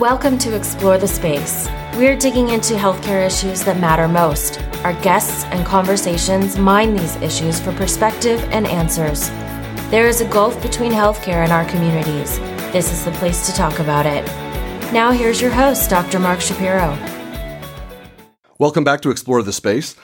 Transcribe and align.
Welcome 0.00 0.38
to 0.38 0.56
Explore 0.56 0.96
the 0.96 1.06
Space. 1.06 1.68
We're 1.94 2.16
digging 2.16 2.48
into 2.48 2.72
healthcare 2.72 3.26
issues 3.26 3.62
that 3.64 3.78
matter 3.78 4.08
most. 4.08 4.58
Our 4.82 4.94
guests 5.02 5.44
and 5.44 5.66
conversations 5.66 6.56
mine 6.56 6.94
these 6.94 7.16
issues 7.16 7.60
for 7.60 7.70
perspective 7.72 8.40
and 8.44 8.66
answers. 8.66 9.28
There 9.90 10.08
is 10.08 10.22
a 10.22 10.28
gulf 10.30 10.60
between 10.62 10.90
healthcare 10.90 11.44
and 11.44 11.52
our 11.52 11.66
communities. 11.66 12.38
This 12.72 12.90
is 12.90 13.04
the 13.04 13.10
place 13.10 13.44
to 13.44 13.52
talk 13.52 13.78
about 13.78 14.06
it. 14.06 14.24
Now, 14.90 15.12
here's 15.12 15.42
your 15.42 15.50
host, 15.50 15.90
Dr. 15.90 16.18
Mark 16.18 16.40
Shapiro. 16.40 16.96
Welcome 18.58 18.84
back 18.84 19.02
to 19.02 19.10
Explore 19.10 19.42
the 19.42 19.52
Space. 19.52 19.96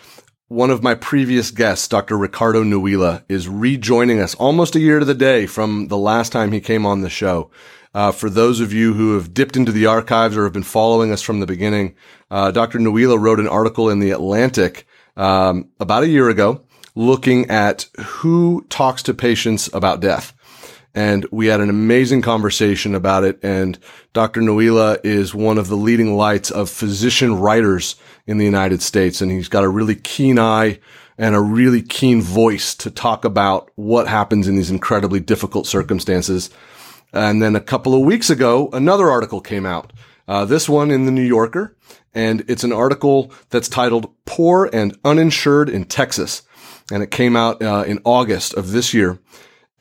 One 0.48 0.68
of 0.68 0.82
my 0.82 0.94
previous 0.94 1.50
guests, 1.50 1.88
Dr. 1.88 2.18
Ricardo 2.18 2.62
Nuila, 2.62 3.24
is 3.30 3.48
rejoining 3.48 4.20
us 4.20 4.34
almost 4.34 4.76
a 4.76 4.80
year 4.80 4.98
to 4.98 5.06
the 5.06 5.14
day 5.14 5.46
from 5.46 5.88
the 5.88 5.96
last 5.96 6.32
time 6.32 6.52
he 6.52 6.60
came 6.60 6.84
on 6.84 7.00
the 7.00 7.08
show. 7.08 7.50
Uh, 7.96 8.12
for 8.12 8.28
those 8.28 8.60
of 8.60 8.74
you 8.74 8.92
who 8.92 9.14
have 9.14 9.32
dipped 9.32 9.56
into 9.56 9.72
the 9.72 9.86
archives 9.86 10.36
or 10.36 10.44
have 10.44 10.52
been 10.52 10.62
following 10.62 11.10
us 11.10 11.22
from 11.22 11.40
the 11.40 11.46
beginning, 11.46 11.94
uh, 12.30 12.50
Dr. 12.50 12.78
Nuila 12.78 13.16
wrote 13.18 13.40
an 13.40 13.48
article 13.48 13.88
in 13.88 14.00
the 14.00 14.10
Atlantic 14.10 14.86
um, 15.16 15.70
about 15.80 16.02
a 16.02 16.08
year 16.08 16.28
ago 16.28 16.60
looking 16.94 17.48
at 17.48 17.88
who 17.98 18.66
talks 18.68 19.02
to 19.04 19.14
patients 19.14 19.70
about 19.72 20.00
death. 20.00 20.34
And 20.94 21.26
we 21.30 21.46
had 21.46 21.62
an 21.62 21.70
amazing 21.70 22.20
conversation 22.20 22.94
about 22.94 23.24
it. 23.24 23.38
And 23.42 23.78
Dr. 24.12 24.42
Nuila 24.42 24.98
is 25.02 25.34
one 25.34 25.56
of 25.56 25.68
the 25.68 25.76
leading 25.76 26.18
lights 26.18 26.50
of 26.50 26.68
physician 26.68 27.38
writers 27.38 27.96
in 28.26 28.36
the 28.36 28.44
United 28.44 28.82
States. 28.82 29.22
And 29.22 29.32
he's 29.32 29.48
got 29.48 29.64
a 29.64 29.70
really 29.70 29.94
keen 29.94 30.38
eye 30.38 30.80
and 31.16 31.34
a 31.34 31.40
really 31.40 31.80
keen 31.80 32.20
voice 32.20 32.74
to 32.74 32.90
talk 32.90 33.24
about 33.24 33.70
what 33.76 34.06
happens 34.06 34.48
in 34.48 34.56
these 34.56 34.70
incredibly 34.70 35.20
difficult 35.20 35.66
circumstances. 35.66 36.50
And 37.16 37.40
then 37.40 37.56
a 37.56 37.60
couple 37.60 37.94
of 37.94 38.02
weeks 38.02 38.28
ago, 38.28 38.68
another 38.74 39.10
article 39.10 39.40
came 39.40 39.64
out. 39.64 39.92
Uh, 40.28 40.44
this 40.44 40.68
one 40.68 40.90
in 40.90 41.06
the 41.06 41.10
New 41.10 41.22
Yorker, 41.22 41.74
and 42.12 42.44
it's 42.46 42.64
an 42.64 42.72
article 42.72 43.32
that's 43.48 43.68
titled 43.68 44.12
"Poor 44.26 44.68
and 44.70 44.98
Uninsured 45.04 45.70
in 45.70 45.84
Texas," 45.84 46.42
and 46.92 47.02
it 47.02 47.10
came 47.10 47.34
out 47.34 47.62
uh, 47.62 47.84
in 47.86 48.00
August 48.04 48.52
of 48.54 48.72
this 48.72 48.92
year. 48.92 49.18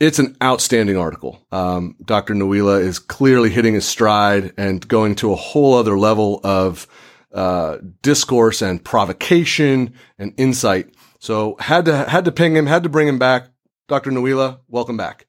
It's 0.00 0.18
an 0.18 0.36
outstanding 0.42 0.96
article. 0.96 1.44
Um, 1.52 1.96
Dr. 2.02 2.34
Nuila 2.34 2.78
is 2.78 2.98
clearly 2.98 3.50
hitting 3.50 3.74
his 3.74 3.86
stride 3.86 4.52
and 4.56 4.86
going 4.86 5.14
to 5.16 5.32
a 5.32 5.36
whole 5.36 5.74
other 5.74 5.98
level 5.98 6.40
of 6.44 6.86
uh, 7.34 7.78
discourse 8.02 8.62
and 8.62 8.82
provocation 8.82 9.94
and 10.18 10.32
insight. 10.36 10.94
So 11.18 11.56
had 11.58 11.84
to 11.86 12.04
had 12.08 12.24
to 12.24 12.32
ping 12.32 12.56
him, 12.56 12.66
had 12.66 12.84
to 12.84 12.88
bring 12.88 13.08
him 13.08 13.18
back. 13.18 13.48
Dr. 13.88 14.10
Nuila, 14.10 14.60
welcome 14.68 14.96
back 14.96 15.26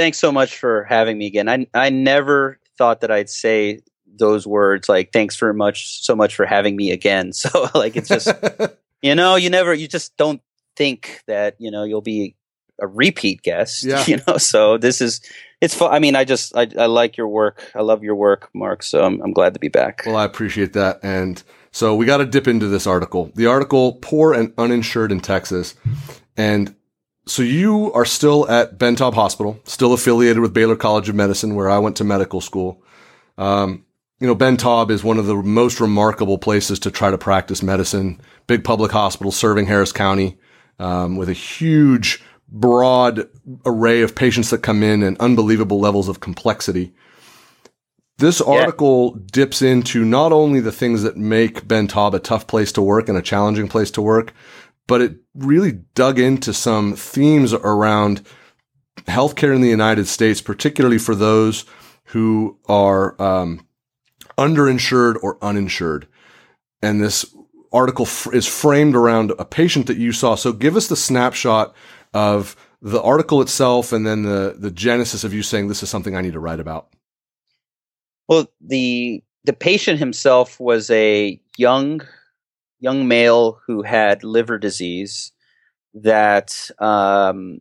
thanks 0.00 0.18
so 0.18 0.32
much 0.32 0.56
for 0.56 0.84
having 0.84 1.18
me 1.18 1.26
again. 1.26 1.48
I 1.48 1.66
I 1.74 1.90
never 1.90 2.58
thought 2.78 3.02
that 3.02 3.10
I'd 3.10 3.28
say 3.28 3.80
those 4.06 4.46
words 4.46 4.88
like 4.88 5.12
thanks 5.12 5.36
very 5.36 5.52
much 5.52 6.02
so 6.02 6.16
much 6.16 6.34
for 6.34 6.46
having 6.46 6.74
me 6.74 6.90
again. 6.90 7.32
So 7.40 7.68
like 7.74 7.96
it's 7.96 8.08
just 8.08 8.32
you 9.02 9.14
know, 9.14 9.36
you 9.36 9.50
never 9.50 9.74
you 9.74 9.86
just 9.86 10.16
don't 10.16 10.40
think 10.76 11.22
that, 11.26 11.56
you 11.58 11.70
know, 11.70 11.84
you'll 11.84 12.00
be 12.00 12.34
a 12.80 12.86
repeat 12.86 13.42
guest, 13.42 13.84
yeah. 13.84 14.02
you 14.06 14.18
know. 14.26 14.38
So 14.38 14.78
this 14.78 15.02
is 15.02 15.20
it's 15.60 15.74
fun. 15.74 15.92
I 15.92 15.98
mean, 15.98 16.16
I 16.16 16.24
just 16.24 16.56
I, 16.56 16.66
I 16.78 16.86
like 16.86 17.18
your 17.18 17.28
work. 17.28 17.62
I 17.74 17.82
love 17.82 18.02
your 18.02 18.14
work, 18.14 18.48
Mark. 18.54 18.82
So 18.82 19.04
I'm 19.04 19.20
I'm 19.20 19.34
glad 19.34 19.52
to 19.52 19.60
be 19.60 19.68
back. 19.68 20.04
Well, 20.06 20.16
I 20.16 20.24
appreciate 20.24 20.72
that. 20.72 21.00
And 21.02 21.42
so 21.72 21.94
we 21.94 22.06
got 22.06 22.18
to 22.18 22.26
dip 22.26 22.48
into 22.48 22.68
this 22.68 22.86
article. 22.86 23.30
The 23.34 23.46
article 23.46 23.98
"Poor 24.00 24.32
and 24.32 24.54
Uninsured 24.56 25.12
in 25.12 25.20
Texas," 25.20 25.74
and 26.38 26.74
so 27.30 27.42
you 27.42 27.92
are 27.92 28.04
still 28.04 28.50
at 28.50 28.76
Ben 28.76 28.96
Taub 28.96 29.14
Hospital, 29.14 29.60
still 29.64 29.92
affiliated 29.92 30.40
with 30.40 30.52
Baylor 30.52 30.74
College 30.74 31.08
of 31.08 31.14
Medicine, 31.14 31.54
where 31.54 31.70
I 31.70 31.78
went 31.78 31.96
to 31.98 32.04
medical 32.04 32.40
school. 32.40 32.82
Um, 33.38 33.84
you 34.18 34.26
know, 34.26 34.34
Ben 34.34 34.56
Taub 34.56 34.90
is 34.90 35.04
one 35.04 35.16
of 35.16 35.26
the 35.26 35.36
most 35.36 35.80
remarkable 35.80 36.38
places 36.38 36.80
to 36.80 36.90
try 36.90 37.10
to 37.10 37.16
practice 37.16 37.62
medicine. 37.62 38.20
Big 38.48 38.64
public 38.64 38.90
hospital 38.90 39.30
serving 39.30 39.66
Harris 39.66 39.92
County, 39.92 40.38
um, 40.80 41.16
with 41.16 41.28
a 41.28 41.34
huge, 41.34 42.20
broad 42.48 43.28
array 43.64 44.02
of 44.02 44.16
patients 44.16 44.50
that 44.50 44.58
come 44.58 44.82
in 44.82 45.04
and 45.04 45.16
unbelievable 45.18 45.78
levels 45.78 46.08
of 46.08 46.18
complexity. 46.18 46.92
This 48.18 48.40
article 48.40 49.14
yeah. 49.14 49.22
dips 49.32 49.62
into 49.62 50.04
not 50.04 50.32
only 50.32 50.58
the 50.58 50.72
things 50.72 51.04
that 51.04 51.16
make 51.16 51.66
Ben 51.66 51.86
Taub 51.86 52.12
a 52.12 52.18
tough 52.18 52.48
place 52.48 52.72
to 52.72 52.82
work 52.82 53.08
and 53.08 53.16
a 53.16 53.22
challenging 53.22 53.68
place 53.68 53.90
to 53.92 54.02
work, 54.02 54.34
but 54.90 55.00
it 55.00 55.18
really 55.36 55.70
dug 55.94 56.18
into 56.18 56.52
some 56.52 56.96
themes 56.96 57.52
around 57.52 58.26
healthcare 59.06 59.54
in 59.54 59.60
the 59.60 59.68
United 59.68 60.08
States, 60.08 60.40
particularly 60.40 60.98
for 60.98 61.14
those 61.14 61.64
who 62.06 62.58
are 62.68 63.14
um, 63.22 63.64
underinsured 64.36 65.14
or 65.22 65.38
uninsured. 65.40 66.08
And 66.82 67.00
this 67.00 67.24
article 67.72 68.04
f- 68.04 68.26
is 68.32 68.48
framed 68.48 68.96
around 68.96 69.30
a 69.38 69.44
patient 69.44 69.86
that 69.86 69.96
you 69.96 70.10
saw. 70.10 70.34
So 70.34 70.52
give 70.52 70.74
us 70.74 70.88
the 70.88 70.96
snapshot 70.96 71.72
of 72.12 72.56
the 72.82 73.00
article 73.00 73.40
itself 73.42 73.92
and 73.92 74.04
then 74.04 74.24
the, 74.24 74.56
the 74.58 74.72
genesis 74.72 75.22
of 75.22 75.32
you 75.32 75.44
saying 75.44 75.68
this 75.68 75.84
is 75.84 75.88
something 75.88 76.16
I 76.16 76.20
need 76.20 76.32
to 76.32 76.40
write 76.40 76.58
about. 76.58 76.88
Well, 78.26 78.50
the 78.60 79.22
the 79.44 79.52
patient 79.52 80.00
himself 80.00 80.58
was 80.58 80.90
a 80.90 81.40
young 81.56 82.02
young 82.80 83.06
male 83.06 83.60
who 83.66 83.82
had 83.82 84.24
liver 84.24 84.58
disease 84.58 85.32
that 85.94 86.70
um, 86.78 87.60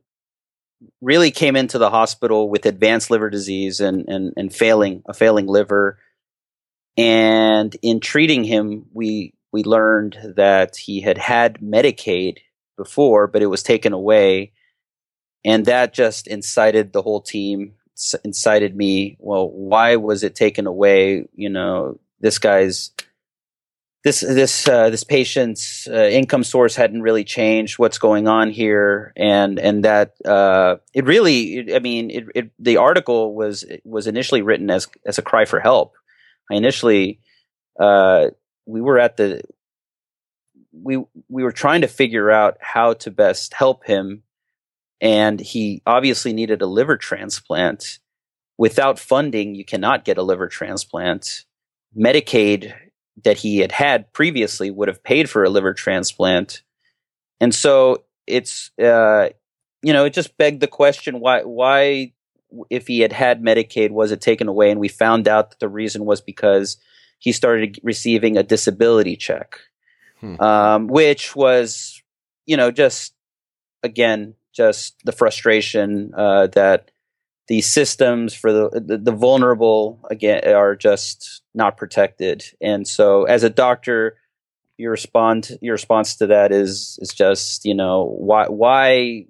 really 1.01 1.31
came 1.31 1.55
into 1.55 1.77
the 1.77 1.89
hospital 1.89 2.49
with 2.49 2.65
advanced 2.65 3.11
liver 3.11 3.29
disease 3.29 3.79
and, 3.79 4.07
and, 4.07 4.33
and 4.37 4.53
failing 4.53 5.03
a 5.07 5.13
failing 5.13 5.45
liver. 5.45 5.99
And 6.97 7.75
in 7.81 7.99
treating 7.99 8.43
him, 8.43 8.85
we 8.93 9.33
we 9.51 9.63
learned 9.63 10.17
that 10.35 10.75
he 10.75 11.01
had 11.01 11.17
had 11.17 11.59
Medicaid 11.59 12.37
before, 12.77 13.27
but 13.27 13.41
it 13.41 13.47
was 13.47 13.63
taken 13.63 13.93
away, 13.93 14.51
and 15.43 15.65
that 15.65 15.93
just 15.93 16.27
incited 16.27 16.91
the 16.91 17.01
whole 17.01 17.21
team, 17.21 17.73
incited 18.23 18.75
me. 18.75 19.17
Well, 19.19 19.49
why 19.49 19.95
was 19.95 20.23
it 20.23 20.35
taken 20.35 20.67
away? 20.67 21.27
You 21.33 21.49
know, 21.49 21.99
this 22.19 22.37
guy's 22.37 22.91
this 24.03 24.21
this 24.21 24.67
uh, 24.67 24.89
this 24.89 25.03
patient's 25.03 25.87
uh, 25.87 26.07
income 26.11 26.43
source 26.43 26.75
hadn't 26.75 27.01
really 27.01 27.25
changed. 27.25 27.77
What's 27.77 27.97
going 27.97 28.27
on 28.27 28.49
here? 28.49 29.11
And 29.17 29.59
and 29.59 29.83
that 29.83 30.13
uh, 30.25 30.77
it 30.93 31.05
really, 31.05 31.73
I 31.75 31.79
mean, 31.79 32.09
it, 32.09 32.25
it, 32.33 32.51
the 32.59 32.77
article 32.77 33.35
was 33.35 33.65
was 33.83 34.07
initially 34.07 34.41
written 34.41 34.69
as 34.69 34.87
as 35.05 35.17
a 35.17 35.21
cry 35.21 35.45
for 35.45 35.59
help. 35.59 35.95
I 36.49 36.55
initially 36.55 37.19
uh, 37.77 38.27
we 38.65 38.79
were 38.79 38.99
at 38.99 39.17
the 39.17 39.41
we 40.71 41.03
we 41.27 41.43
were 41.43 41.51
trying 41.51 41.81
to 41.81 41.87
figure 41.87 42.31
out 42.31 42.57
how 42.61 42.93
to 42.93 43.11
best 43.11 43.53
help 43.53 43.85
him, 43.85 44.23
and 45.01 45.41
he 45.41 45.81
obviously 45.85 46.31
needed 46.31 46.61
a 46.61 46.67
liver 46.67 46.95
transplant. 46.95 47.99
Without 48.57 48.99
funding, 48.99 49.55
you 49.55 49.65
cannot 49.65 50.05
get 50.05 50.17
a 50.17 50.23
liver 50.23 50.47
transplant. 50.47 51.45
Medicaid 51.97 52.73
that 53.23 53.37
he 53.37 53.59
had 53.59 53.71
had 53.71 54.11
previously 54.13 54.71
would 54.71 54.87
have 54.87 55.03
paid 55.03 55.29
for 55.29 55.43
a 55.43 55.49
liver 55.49 55.73
transplant. 55.73 56.61
And 57.39 57.53
so 57.53 58.03
it's, 58.27 58.71
uh, 58.79 59.29
you 59.81 59.93
know, 59.93 60.05
it 60.05 60.13
just 60.13 60.37
begged 60.37 60.61
the 60.61 60.67
question 60.67 61.19
why, 61.19 61.43
why, 61.43 62.13
if 62.69 62.87
he 62.87 62.99
had 62.99 63.13
had 63.13 63.41
Medicaid, 63.41 63.91
was 63.91 64.11
it 64.11 64.21
taken 64.21 64.47
away? 64.47 64.71
And 64.71 64.79
we 64.79 64.87
found 64.87 65.27
out 65.27 65.51
that 65.51 65.59
the 65.59 65.69
reason 65.69 66.05
was 66.05 66.21
because 66.21 66.77
he 67.19 67.31
started 67.31 67.79
receiving 67.83 68.37
a 68.37 68.43
disability 68.43 69.15
check, 69.15 69.59
hmm. 70.19 70.39
um, 70.41 70.87
which 70.87 71.35
was, 71.35 72.01
you 72.45 72.57
know, 72.57 72.71
just 72.71 73.13
again, 73.83 74.35
just 74.53 74.95
the 75.05 75.11
frustration 75.11 76.13
uh, 76.15 76.47
that 76.47 76.91
the 77.49 77.61
systems 77.61 78.33
for 78.35 78.53
the, 78.53 78.69
the, 78.79 78.97
the 78.99 79.11
vulnerable 79.11 79.99
again 80.11 80.47
are 80.47 80.75
just 80.75 81.41
not 81.55 81.77
protected. 81.77 82.45
And 82.61 82.87
so, 82.87 83.23
as 83.23 83.43
a 83.43 83.49
doctor, 83.49 84.17
your 84.77 84.91
respond 84.91 85.57
your 85.59 85.73
response 85.73 86.15
to 86.15 86.27
that 86.27 86.53
is 86.53 86.97
is 87.01 87.09
just 87.09 87.65
you 87.65 87.75
know 87.75 88.15
why 88.17 88.45
why 88.47 89.25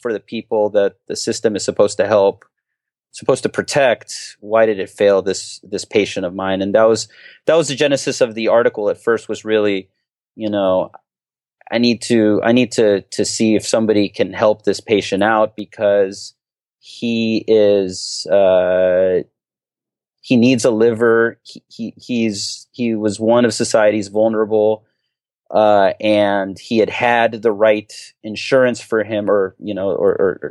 for 0.00 0.12
the 0.14 0.20
people 0.20 0.70
that 0.70 0.94
the 1.08 1.16
system 1.16 1.54
is 1.54 1.64
supposed 1.64 1.98
to 1.98 2.06
help 2.06 2.46
supposed 3.12 3.42
to 3.42 3.50
protect 3.50 4.36
why 4.40 4.64
did 4.64 4.78
it 4.78 4.88
fail 4.88 5.20
this 5.20 5.60
this 5.62 5.84
patient 5.84 6.24
of 6.24 6.34
mine 6.34 6.62
and 6.62 6.74
that 6.74 6.84
was 6.84 7.06
that 7.44 7.54
was 7.54 7.68
the 7.68 7.74
genesis 7.74 8.22
of 8.22 8.34
the 8.34 8.48
article 8.48 8.88
at 8.88 8.96
first 8.96 9.28
was 9.28 9.44
really 9.44 9.90
you 10.36 10.48
know 10.48 10.90
i 11.70 11.76
need 11.76 12.00
to 12.00 12.40
i 12.42 12.50
need 12.50 12.72
to 12.72 13.02
to 13.10 13.26
see 13.26 13.54
if 13.54 13.66
somebody 13.66 14.08
can 14.08 14.32
help 14.32 14.62
this 14.62 14.80
patient 14.80 15.22
out 15.22 15.54
because 15.54 16.32
he 16.86 17.42
is 17.48 18.26
uh, 18.26 19.22
he 20.20 20.36
needs 20.36 20.66
a 20.66 20.70
liver. 20.70 21.40
He, 21.42 21.64
he, 21.66 21.94
he's 21.96 22.66
he 22.72 22.94
was 22.94 23.18
one 23.18 23.46
of 23.46 23.54
society's 23.54 24.08
vulnerable, 24.08 24.84
uh, 25.50 25.94
and 25.98 26.58
he 26.58 26.76
had 26.76 26.90
had 26.90 27.40
the 27.40 27.52
right 27.52 27.90
insurance 28.22 28.82
for 28.82 29.02
him, 29.02 29.30
or 29.30 29.56
you 29.58 29.72
know, 29.72 29.92
or 29.92 30.10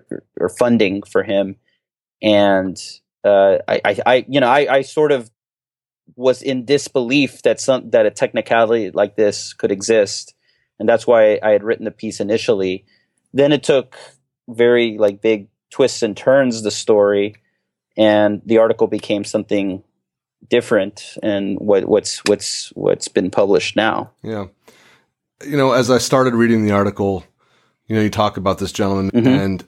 or, 0.10 0.24
or 0.40 0.50
funding 0.50 1.04
for 1.04 1.22
him, 1.22 1.58
and 2.20 2.82
uh, 3.24 3.60
I, 3.68 3.82
I, 3.86 4.00
I, 4.04 4.26
you 4.28 4.40
know, 4.40 4.50
I, 4.50 4.78
I 4.78 4.82
sort 4.82 5.12
of 5.12 5.30
was 6.16 6.42
in 6.42 6.66
disbelief 6.66 7.44
that 7.44 7.62
some 7.62 7.92
that 7.92 8.08
a 8.08 8.12
technicality 8.12 8.90
like 8.90 9.16
this 9.16 9.54
could 9.54 9.72
exist, 9.72 10.34
and 10.80 10.90
that's 10.90 11.06
why 11.06 11.38
I 11.44 11.52
had 11.52 11.64
written 11.64 11.86
the 11.86 11.92
piece 11.92 12.20
initially. 12.20 12.86
Then 13.34 13.52
it 13.52 13.62
took 13.62 13.96
very 14.50 14.98
like 14.98 15.22
big 15.22 15.50
twists 15.74 16.04
and 16.04 16.16
turns 16.16 16.62
the 16.62 16.72
story, 16.72 17.36
and 17.98 18.42
the 18.46 18.60
article 18.60 18.88
became 18.88 19.24
something 19.24 19.84
different 20.50 21.18
and 21.24 21.58
what, 21.60 21.86
what's 21.86 22.22
what's 22.28 22.72
what's 22.76 23.08
been 23.08 23.32
published 23.32 23.76
now. 23.76 24.12
Yeah, 24.22 24.46
you 25.46 25.58
know, 25.58 25.72
as 25.74 25.90
I 25.90 25.98
started 25.98 26.36
reading 26.36 26.66
the 26.66 26.74
article, 26.74 27.24
you 27.88 27.96
know, 27.96 28.02
you 28.02 28.10
talk 28.10 28.38
about 28.38 28.60
this 28.60 28.72
gentleman, 28.72 29.12
mm-hmm. 29.12 29.28
and 29.28 29.68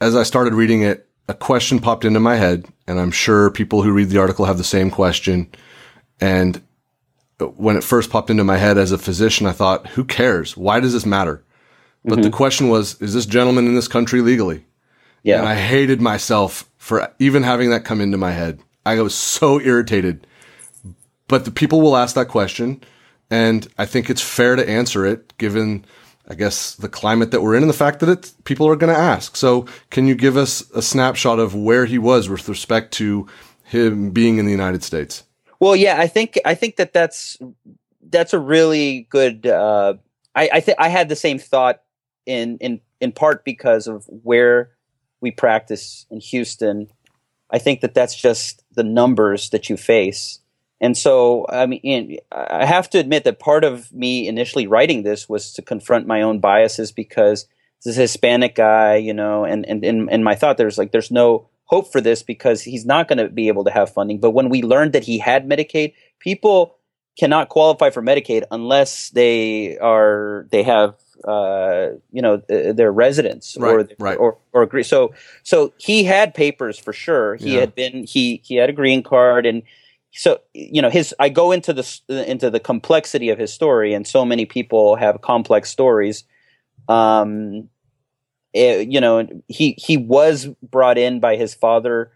as 0.00 0.14
I 0.14 0.24
started 0.24 0.54
reading 0.54 0.82
it, 0.82 1.08
a 1.28 1.34
question 1.34 1.78
popped 1.78 2.04
into 2.04 2.20
my 2.20 2.36
head, 2.36 2.66
and 2.86 3.00
I'm 3.00 3.10
sure 3.10 3.50
people 3.50 3.82
who 3.82 3.92
read 3.92 4.10
the 4.10 4.18
article 4.18 4.44
have 4.44 4.58
the 4.58 4.64
same 4.64 4.90
question. 4.90 5.50
And 6.20 6.62
when 7.38 7.76
it 7.76 7.84
first 7.84 8.10
popped 8.10 8.30
into 8.30 8.44
my 8.44 8.56
head 8.58 8.78
as 8.78 8.92
a 8.92 8.98
physician, 8.98 9.46
I 9.46 9.52
thought, 9.52 9.86
who 9.88 10.04
cares? 10.04 10.56
Why 10.56 10.80
does 10.80 10.92
this 10.92 11.04
matter? 11.06 11.44
But 12.04 12.14
mm-hmm. 12.14 12.22
the 12.22 12.30
question 12.30 12.68
was, 12.68 13.00
is 13.02 13.12
this 13.12 13.26
gentleman 13.26 13.66
in 13.66 13.74
this 13.74 13.88
country 13.88 14.20
legally? 14.20 14.65
Yeah. 15.26 15.40
And 15.40 15.48
I 15.48 15.56
hated 15.56 16.00
myself 16.00 16.70
for 16.78 17.12
even 17.18 17.42
having 17.42 17.70
that 17.70 17.84
come 17.84 18.00
into 18.00 18.16
my 18.16 18.30
head. 18.30 18.60
I 18.84 19.00
was 19.02 19.14
so 19.14 19.60
irritated. 19.60 20.26
But 21.26 21.44
the 21.44 21.50
people 21.50 21.80
will 21.80 21.96
ask 21.96 22.14
that 22.14 22.28
question, 22.28 22.84
and 23.28 23.66
I 23.76 23.86
think 23.86 24.08
it's 24.08 24.22
fair 24.22 24.54
to 24.54 24.68
answer 24.68 25.04
it 25.04 25.36
given 25.36 25.84
I 26.28 26.34
guess 26.34 26.74
the 26.74 26.88
climate 26.88 27.30
that 27.30 27.40
we're 27.40 27.54
in 27.54 27.62
and 27.62 27.70
the 27.70 27.76
fact 27.76 28.00
that 28.00 28.08
it, 28.08 28.32
people 28.44 28.66
are 28.68 28.76
going 28.76 28.92
to 28.92 28.98
ask. 28.98 29.36
So 29.36 29.66
can 29.90 30.06
you 30.06 30.14
give 30.14 30.36
us 30.36 30.68
a 30.72 30.82
snapshot 30.82 31.38
of 31.38 31.54
where 31.54 31.86
he 31.86 31.98
was 31.98 32.28
with 32.28 32.48
respect 32.48 32.92
to 32.94 33.28
him 33.64 34.10
being 34.10 34.38
in 34.38 34.44
the 34.44 34.50
United 34.50 34.82
States? 34.82 35.22
Well, 35.60 35.76
yeah, 35.76 36.00
I 36.00 36.08
think, 36.08 36.38
I 36.44 36.54
think 36.54 36.76
that 36.76 36.92
that's, 36.92 37.38
that's 38.08 38.34
a 38.34 38.40
really 38.40 39.06
good, 39.08 39.46
uh, 39.46 39.94
I, 40.34 40.50
I 40.54 40.60
think 40.60 40.78
I 40.80 40.88
had 40.88 41.08
the 41.08 41.16
same 41.16 41.38
thought 41.38 41.80
in, 42.26 42.58
in, 42.58 42.80
in 43.00 43.12
part 43.12 43.44
because 43.44 43.86
of 43.86 44.04
where 44.08 44.70
we 45.20 45.30
practice 45.30 46.06
in 46.10 46.20
Houston. 46.20 46.88
I 47.50 47.58
think 47.58 47.80
that 47.80 47.94
that's 47.94 48.14
just 48.14 48.64
the 48.72 48.84
numbers 48.84 49.50
that 49.50 49.70
you 49.70 49.76
face. 49.76 50.40
And 50.80 50.96
so, 50.96 51.46
I 51.48 51.66
mean, 51.66 52.18
I 52.30 52.66
have 52.66 52.90
to 52.90 52.98
admit 52.98 53.24
that 53.24 53.38
part 53.38 53.64
of 53.64 53.92
me 53.92 54.28
initially 54.28 54.66
writing 54.66 55.02
this 55.02 55.28
was 55.28 55.52
to 55.54 55.62
confront 55.62 56.06
my 56.06 56.22
own 56.22 56.38
biases 56.38 56.92
because 56.92 57.46
this 57.84 57.96
Hispanic 57.96 58.54
guy, 58.54 58.96
you 58.96 59.14
know, 59.14 59.44
and 59.44 59.64
and 59.66 59.84
in 59.84 60.24
my 60.24 60.34
thought 60.34 60.58
there's 60.58 60.76
like 60.76 60.92
there's 60.92 61.10
no 61.10 61.48
hope 61.64 61.92
for 61.92 62.00
this 62.00 62.22
because 62.22 62.62
he's 62.62 62.84
not 62.84 63.08
going 63.08 63.18
to 63.18 63.28
be 63.28 63.48
able 63.48 63.64
to 63.64 63.70
have 63.70 63.92
funding. 63.92 64.20
But 64.20 64.32
when 64.32 64.48
we 64.48 64.62
learned 64.62 64.92
that 64.92 65.04
he 65.04 65.18
had 65.18 65.48
Medicaid, 65.48 65.94
people 66.18 66.76
cannot 67.18 67.48
qualify 67.48 67.90
for 67.90 68.02
Medicaid 68.02 68.44
unless 68.50 69.10
they 69.10 69.78
are 69.78 70.46
they 70.50 70.62
have 70.62 70.94
uh, 71.24 71.88
you 72.12 72.22
know 72.22 72.42
their 72.48 72.92
residence 72.92 73.56
right, 73.58 73.70
or, 73.70 73.88
right. 73.98 74.18
or 74.18 74.38
or 74.52 74.62
agree. 74.62 74.82
So 74.82 75.14
so 75.42 75.72
he 75.78 76.04
had 76.04 76.34
papers 76.34 76.78
for 76.78 76.92
sure. 76.92 77.36
He 77.36 77.54
yeah. 77.54 77.60
had 77.60 77.74
been 77.74 78.04
he 78.04 78.42
he 78.44 78.56
had 78.56 78.70
a 78.70 78.72
green 78.72 79.02
card 79.02 79.46
and 79.46 79.62
so 80.16 80.40
you 80.54 80.80
know 80.80 80.88
his 80.88 81.14
i 81.20 81.28
go 81.28 81.52
into 81.52 81.72
the 81.72 82.00
into 82.08 82.50
the 82.50 82.58
complexity 82.58 83.28
of 83.28 83.38
his 83.38 83.52
story 83.52 83.92
and 83.92 84.06
so 84.06 84.24
many 84.24 84.46
people 84.46 84.96
have 84.96 85.20
complex 85.20 85.70
stories 85.70 86.24
um 86.88 87.68
it, 88.54 88.58
eh, 88.58 88.80
you 88.88 89.00
know 89.00 89.26
he 89.48 89.72
he 89.78 89.96
was 89.96 90.46
brought 90.62 90.96
in 90.96 91.20
by 91.20 91.36
his 91.36 91.54
father 91.54 92.12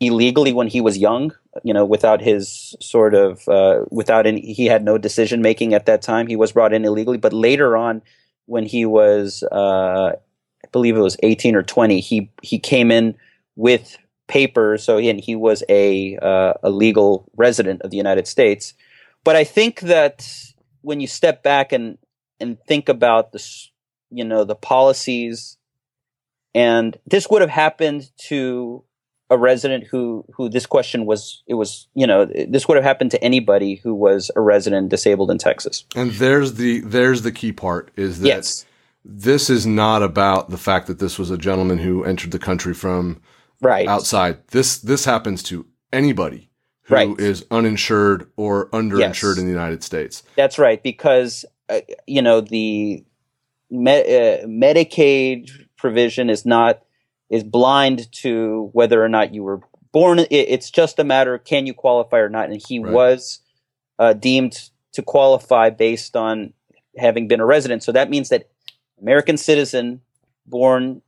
illegally 0.00 0.52
when 0.52 0.68
he 0.68 0.80
was 0.80 0.96
young 0.96 1.32
you 1.64 1.74
know 1.74 1.84
without 1.84 2.20
his 2.20 2.74
sort 2.80 3.14
of 3.14 3.48
uh, 3.48 3.84
without 3.90 4.26
any 4.26 4.40
he 4.40 4.66
had 4.66 4.84
no 4.84 4.98
decision 4.98 5.42
making 5.42 5.74
at 5.74 5.86
that 5.86 6.02
time 6.02 6.26
he 6.26 6.36
was 6.36 6.52
brought 6.52 6.72
in 6.72 6.84
illegally 6.84 7.18
but 7.18 7.32
later 7.32 7.76
on 7.76 8.02
when 8.46 8.64
he 8.64 8.84
was 8.86 9.42
uh, 9.52 10.12
i 10.64 10.68
believe 10.72 10.96
it 10.96 11.00
was 11.00 11.16
18 11.22 11.54
or 11.54 11.62
20 11.62 12.00
he 12.00 12.30
he 12.42 12.58
came 12.58 12.90
in 12.90 13.14
with 13.56 13.98
papers. 14.28 14.84
So 14.84 14.98
he, 14.98 15.12
he 15.14 15.34
was 15.34 15.64
a 15.68 16.16
uh, 16.22 16.54
a 16.62 16.70
legal 16.70 17.28
resident 17.36 17.82
of 17.82 17.90
the 17.90 17.96
United 17.96 18.28
States. 18.28 18.74
But 19.24 19.34
I 19.34 19.42
think 19.42 19.80
that 19.80 20.30
when 20.82 21.00
you 21.00 21.08
step 21.08 21.42
back 21.42 21.72
and 21.72 21.98
and 22.38 22.56
think 22.68 22.88
about 22.88 23.32
the 23.32 23.44
you 24.10 24.24
know 24.24 24.44
the 24.44 24.54
policies, 24.54 25.56
and 26.54 26.96
this 27.06 27.28
would 27.28 27.42
have 27.42 27.50
happened 27.50 28.10
to 28.28 28.84
a 29.30 29.38
resident 29.38 29.84
who 29.84 30.24
who 30.32 30.48
this 30.48 30.66
question 30.66 31.04
was 31.04 31.42
it 31.46 31.54
was 31.54 31.88
you 31.94 32.06
know 32.06 32.24
this 32.24 32.66
would 32.66 32.76
have 32.76 32.84
happened 32.84 33.10
to 33.10 33.22
anybody 33.22 33.76
who 33.76 33.94
was 33.94 34.30
a 34.36 34.40
resident 34.40 34.88
disabled 34.88 35.30
in 35.30 35.38
Texas. 35.38 35.84
And 35.94 36.12
there's 36.12 36.54
the 36.54 36.80
there's 36.80 37.22
the 37.22 37.32
key 37.32 37.52
part 37.52 37.90
is 37.96 38.20
that 38.20 38.28
yes. 38.28 38.66
this 39.04 39.50
is 39.50 39.66
not 39.66 40.02
about 40.02 40.50
the 40.50 40.58
fact 40.58 40.86
that 40.86 40.98
this 40.98 41.18
was 41.18 41.30
a 41.30 41.38
gentleman 41.38 41.78
who 41.78 42.04
entered 42.04 42.30
the 42.30 42.38
country 42.38 42.74
from 42.74 43.20
right 43.60 43.86
outside. 43.86 44.46
This 44.48 44.78
this 44.78 45.04
happens 45.04 45.42
to 45.44 45.66
anybody 45.92 46.48
who 46.82 46.94
right. 46.94 47.20
is 47.20 47.44
uninsured 47.50 48.30
or 48.36 48.70
underinsured 48.70 49.36
yes. 49.36 49.38
in 49.38 49.44
the 49.44 49.52
United 49.52 49.82
States. 49.82 50.22
That's 50.36 50.58
right, 50.58 50.82
because 50.82 51.44
uh, 51.68 51.80
you 52.06 52.22
know 52.22 52.40
the 52.40 53.04
me- 53.70 54.16
uh, 54.16 54.46
Medicaid 54.46 55.50
provision 55.76 56.30
is 56.30 56.46
not 56.46 56.82
is 57.30 57.44
blind 57.44 58.10
to 58.12 58.70
whether 58.72 59.02
or 59.02 59.08
not 59.08 59.34
you 59.34 59.42
were 59.42 59.60
born. 59.92 60.18
It, 60.18 60.28
it's 60.30 60.70
just 60.70 60.98
a 60.98 61.04
matter 61.04 61.34
of 61.34 61.44
can 61.44 61.66
you 61.66 61.74
qualify 61.74 62.18
or 62.18 62.28
not, 62.28 62.50
and 62.50 62.62
he 62.66 62.78
right. 62.78 62.92
was 62.92 63.40
uh, 63.98 64.12
deemed 64.12 64.70
to 64.92 65.02
qualify 65.02 65.70
based 65.70 66.16
on 66.16 66.52
having 66.96 67.28
been 67.28 67.40
a 67.40 67.46
resident. 67.46 67.82
So 67.82 67.92
that 67.92 68.10
means 68.10 68.28
that 68.30 68.48
American 69.00 69.36
citizen 69.36 70.00
born 70.46 71.02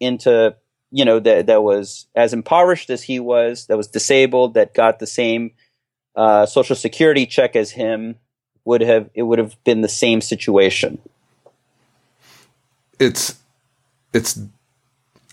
into 0.00 0.56
you 0.90 1.04
know 1.04 1.18
that 1.20 1.46
that 1.46 1.62
was 1.62 2.06
as 2.14 2.32
impoverished 2.32 2.90
as 2.90 3.02
he 3.02 3.18
was, 3.20 3.66
that 3.66 3.76
was 3.76 3.88
disabled, 3.88 4.54
that 4.54 4.74
got 4.74 4.98
the 4.98 5.06
same 5.06 5.52
uh, 6.14 6.46
social 6.46 6.76
security 6.76 7.26
check 7.26 7.56
as 7.56 7.72
him, 7.72 8.16
would 8.64 8.80
have 8.80 9.10
it 9.14 9.22
would 9.22 9.38
have 9.38 9.62
been 9.64 9.80
the 9.80 9.88
same 9.88 10.20
situation. 10.20 10.98
It's 13.00 13.36
it's 14.12 14.38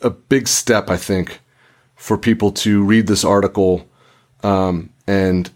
a 0.01 0.09
big 0.09 0.47
step, 0.47 0.89
I 0.89 0.97
think, 0.97 1.39
for 1.95 2.17
people 2.17 2.51
to 2.51 2.83
read 2.83 3.07
this 3.07 3.23
article 3.23 3.87
um, 4.43 4.91
and 5.07 5.49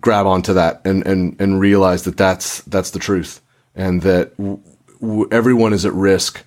grab 0.00 0.26
onto 0.26 0.52
that 0.52 0.80
and, 0.84 1.06
and 1.06 1.40
and 1.40 1.60
realize 1.60 2.04
that 2.04 2.16
that's 2.16 2.60
that's 2.62 2.90
the 2.90 2.98
truth 2.98 3.40
and 3.74 4.02
that 4.02 4.36
w- 4.36 4.60
w- 5.00 5.28
everyone 5.30 5.72
is 5.72 5.86
at 5.86 5.92
risk 5.92 6.44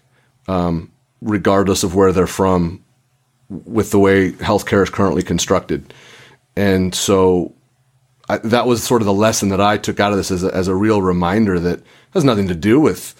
um, 0.47 0.91
regardless 1.21 1.83
of 1.83 1.95
where 1.95 2.11
they're 2.11 2.27
from, 2.27 2.83
with 3.49 3.91
the 3.91 3.99
way 3.99 4.31
healthcare 4.31 4.83
is 4.83 4.89
currently 4.89 5.23
constructed. 5.23 5.93
And 6.55 6.93
so 6.93 7.53
I, 8.27 8.37
that 8.39 8.67
was 8.67 8.83
sort 8.83 9.01
of 9.01 9.05
the 9.05 9.13
lesson 9.13 9.49
that 9.49 9.61
I 9.61 9.77
took 9.77 9.99
out 9.99 10.11
of 10.11 10.17
this 10.17 10.31
as 10.31 10.43
a, 10.43 10.53
as 10.53 10.67
a 10.67 10.75
real 10.75 11.01
reminder 11.01 11.59
that 11.59 11.81
has 12.13 12.23
nothing 12.23 12.47
to 12.47 12.55
do 12.55 12.79
with 12.79 13.15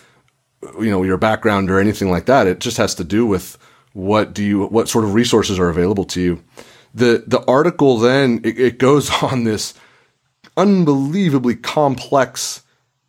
you 0.79 0.89
know 0.89 1.03
your 1.03 1.17
background 1.17 1.71
or 1.71 1.79
anything 1.79 2.11
like 2.11 2.25
that. 2.25 2.47
It 2.47 2.59
just 2.59 2.77
has 2.77 2.93
to 2.95 3.03
do 3.03 3.25
with 3.25 3.57
what 3.99 4.33
do 4.33 4.43
you 4.43 4.65
what 4.67 4.89
sort 4.89 5.05
of 5.05 5.13
resources 5.13 5.59
are 5.59 5.69
available 5.69 6.05
to 6.05 6.21
you. 6.21 6.43
The 6.93 7.23
the 7.27 7.43
article 7.45 7.97
then 7.97 8.41
it, 8.43 8.59
it 8.59 8.77
goes 8.79 9.09
on 9.23 9.43
this 9.43 9.73
unbelievably 10.57 11.57
complex 11.57 12.63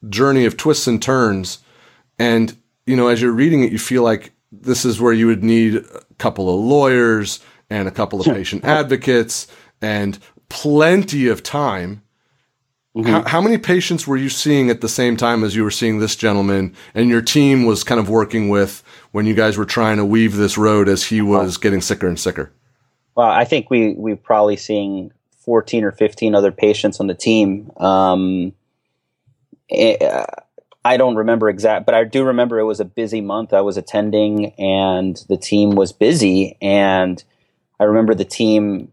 journey 0.08 0.44
of 0.44 0.56
twists 0.56 0.86
and 0.86 1.02
turns 1.02 1.58
and 2.18 2.56
you 2.86 2.96
know 2.96 3.08
as 3.08 3.20
you're 3.20 3.32
reading 3.32 3.62
it 3.62 3.72
you 3.72 3.78
feel 3.78 4.02
like 4.02 4.32
this 4.52 4.84
is 4.84 5.00
where 5.00 5.12
you 5.12 5.26
would 5.26 5.44
need 5.44 5.76
a 5.76 6.02
couple 6.18 6.48
of 6.48 6.64
lawyers 6.64 7.40
and 7.68 7.86
a 7.86 7.92
couple 7.92 8.20
of 8.20 8.26
patient 8.26 8.64
advocates 8.64 9.46
and 9.80 10.18
plenty 10.48 11.28
of 11.28 11.42
time. 11.42 12.02
Mm-hmm. 12.96 13.08
How, 13.08 13.22
how, 13.22 13.40
many 13.40 13.56
patients 13.56 14.06
were 14.06 14.16
you 14.16 14.28
seeing 14.28 14.68
at 14.68 14.80
the 14.80 14.88
same 14.88 15.16
time 15.16 15.44
as 15.44 15.54
you 15.54 15.62
were 15.62 15.70
seeing 15.70 16.00
this 16.00 16.16
gentleman 16.16 16.74
and 16.92 17.08
your 17.08 17.22
team 17.22 17.64
was 17.64 17.84
kind 17.84 18.00
of 18.00 18.08
working 18.10 18.48
with 18.48 18.82
when 19.12 19.26
you 19.26 19.34
guys 19.34 19.56
were 19.56 19.64
trying 19.64 19.96
to 19.96 20.04
weave 20.04 20.36
this 20.36 20.56
road 20.56 20.88
as 20.88 21.04
he 21.04 21.20
was 21.20 21.56
getting 21.56 21.80
sicker 21.80 22.06
and 22.06 22.18
sicker? 22.18 22.52
Well, 23.14 23.28
I 23.28 23.44
think 23.44 23.70
we, 23.70 23.94
we 23.94 24.14
probably 24.14 24.56
seeing 24.56 25.12
14 25.40 25.84
or 25.84 25.92
15 25.92 26.34
other 26.34 26.52
patients 26.52 27.00
on 27.00 27.06
the 27.06 27.14
team. 27.14 27.70
Um, 27.76 28.52
it, 29.68 30.02
uh, 30.02 30.26
I 30.84 30.96
don't 30.96 31.16
remember 31.16 31.48
exact, 31.48 31.86
but 31.86 31.94
I 31.94 32.04
do 32.04 32.24
remember 32.24 32.58
it 32.58 32.64
was 32.64 32.80
a 32.80 32.84
busy 32.84 33.20
month. 33.20 33.52
I 33.52 33.60
was 33.60 33.76
attending, 33.76 34.52
and 34.54 35.22
the 35.28 35.36
team 35.36 35.70
was 35.70 35.92
busy. 35.92 36.56
And 36.62 37.22
I 37.78 37.84
remember 37.84 38.14
the 38.14 38.24
team 38.24 38.92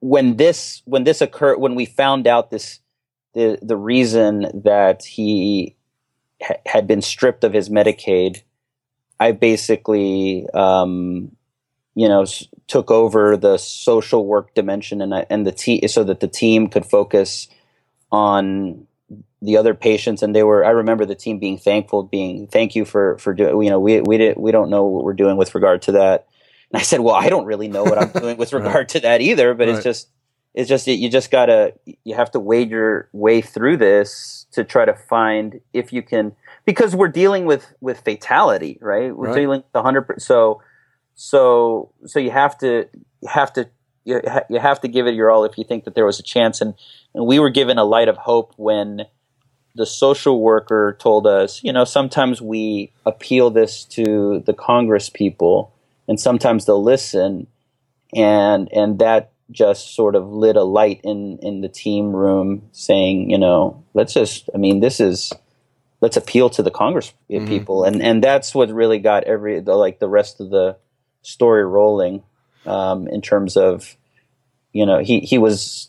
when 0.00 0.36
this 0.36 0.82
when 0.86 1.04
this 1.04 1.20
occurred 1.20 1.58
when 1.58 1.74
we 1.74 1.84
found 1.84 2.26
out 2.26 2.50
this 2.50 2.80
the 3.34 3.58
the 3.62 3.76
reason 3.76 4.62
that 4.64 5.04
he 5.04 5.76
ha- 6.42 6.60
had 6.66 6.86
been 6.86 7.02
stripped 7.02 7.44
of 7.44 7.52
his 7.52 7.68
Medicaid. 7.68 8.42
I 9.20 9.32
basically, 9.32 10.48
um, 10.54 11.32
you 11.94 12.08
know, 12.08 12.22
s- 12.22 12.46
took 12.66 12.90
over 12.90 13.36
the 13.36 13.56
social 13.58 14.24
work 14.26 14.54
dimension 14.54 15.00
and 15.02 15.14
I- 15.14 15.26
and 15.30 15.46
the 15.46 15.86
so 15.88 16.04
that 16.04 16.20
the 16.20 16.28
team 16.28 16.68
could 16.68 16.86
focus 16.86 17.48
on 18.12 18.86
the 19.40 19.56
other 19.56 19.74
patients 19.74 20.22
and 20.22 20.34
they 20.34 20.42
were 20.42 20.64
I 20.64 20.70
remember 20.70 21.04
the 21.04 21.14
team 21.14 21.38
being 21.38 21.58
thankful 21.58 22.02
being 22.02 22.46
thank 22.48 22.74
you 22.74 22.84
for 22.84 23.16
for 23.18 23.32
doing 23.32 23.62
you 23.62 23.70
know 23.70 23.78
we 23.78 24.00
we 24.00 24.18
did 24.18 24.36
we 24.36 24.50
don't 24.50 24.68
know 24.70 24.84
what 24.84 25.04
we're 25.04 25.12
doing 25.14 25.36
with 25.36 25.54
regard 25.54 25.82
to 25.82 25.92
that 25.92 26.26
and 26.72 26.80
I 26.80 26.82
said 26.82 27.00
well 27.00 27.14
I 27.14 27.28
don't 27.28 27.44
really 27.46 27.68
know 27.68 27.84
what 27.84 27.98
I'm 27.98 28.10
doing 28.10 28.36
with 28.36 28.52
Right. 28.52 28.64
regard 28.64 28.88
to 28.90 29.00
that 29.00 29.20
either 29.20 29.54
but 29.54 29.68
Right. 29.68 29.76
it's 29.76 29.84
just 29.84 30.08
it's 30.54 30.68
just 30.68 30.86
you 30.88 31.08
just 31.08 31.30
gotta 31.30 31.74
you 32.04 32.14
have 32.16 32.30
to 32.32 32.40
wade 32.40 32.70
your 32.70 33.08
way 33.12 33.40
through 33.40 33.76
this 33.76 34.46
to 34.52 34.64
try 34.64 34.84
to 34.84 34.94
find 34.94 35.60
if 35.72 35.92
you 35.92 36.02
can 36.02 36.32
because 36.68 36.94
we're 36.94 37.08
dealing 37.22 37.46
with 37.46 37.64
with 37.80 38.00
fatality 38.00 38.78
right? 38.82 39.16
We're 39.16 39.28
Right. 39.28 39.40
dealing 39.40 39.62
with 39.72 39.74
100 39.74 40.20
so 40.20 40.60
so 41.14 41.90
so 42.04 42.18
you 42.18 42.30
have 42.30 42.58
to 42.58 42.86
you 43.22 43.28
have 43.28 43.52
to 43.54 43.70
you, 44.04 44.20
ha- 44.26 44.44
you 44.50 44.58
have 44.58 44.80
to 44.82 44.88
give 44.88 45.06
it 45.06 45.14
your 45.14 45.30
all 45.30 45.44
if 45.44 45.56
you 45.56 45.64
think 45.64 45.84
that 45.84 45.94
there 45.94 46.04
was 46.06 46.18
a 46.20 46.22
chance. 46.22 46.60
And, 46.60 46.74
and 47.14 47.26
we 47.26 47.38
were 47.38 47.50
given 47.50 47.78
a 47.78 47.84
light 47.84 48.08
of 48.08 48.16
hope 48.18 48.52
when 48.56 49.06
the 49.74 49.86
social 49.86 50.40
worker 50.40 50.96
told 50.98 51.26
us 51.26 51.62
you 51.62 51.72
know 51.72 51.84
sometimes 51.84 52.42
we 52.42 52.92
appeal 53.06 53.48
this 53.50 53.84
to 53.84 54.42
the 54.44 54.52
congress 54.54 55.08
people 55.08 55.72
and 56.06 56.20
sometimes 56.20 56.66
they'll 56.66 56.82
listen. 56.96 57.46
And 58.14 58.68
and 58.72 58.98
that 58.98 59.32
just 59.50 59.94
sort 59.94 60.14
of 60.14 60.28
lit 60.28 60.56
a 60.56 60.64
light 60.64 61.00
in 61.02 61.38
in 61.40 61.62
the 61.62 61.68
team 61.70 62.14
room 62.14 62.68
saying 62.72 63.30
you 63.30 63.38
know 63.38 63.82
let's 63.94 64.12
just 64.12 64.50
i 64.54 64.58
mean 64.58 64.80
this 64.80 65.00
is 65.00 65.32
let's 66.00 66.16
appeal 66.16 66.48
to 66.50 66.62
the 66.62 66.70
congress 66.70 67.12
Mhm. 67.30 67.48
people 67.48 67.84
and 67.84 68.02
and 68.02 68.22
that's 68.22 68.54
what 68.54 68.70
really 68.70 68.98
got 68.98 69.24
every 69.24 69.60
the 69.60 69.74
like 69.74 69.98
the 69.98 70.08
rest 70.08 70.40
of 70.40 70.50
the 70.50 70.76
story 71.22 71.64
rolling 71.64 72.22
um 72.66 73.08
in 73.08 73.20
terms 73.20 73.56
of 73.56 73.96
you 74.72 74.86
know 74.86 74.98
he 74.98 75.20
he 75.20 75.38
was 75.38 75.88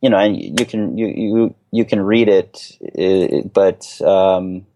you 0.00 0.10
know 0.10 0.16
and 0.18 0.36
you 0.36 0.66
can 0.66 0.96
you 0.98 1.06
you 1.06 1.54
you 1.70 1.84
can 1.84 2.00
read 2.00 2.28
it, 2.28 2.76
uh, 2.98 3.48
but 3.52 4.00
um 4.02 4.66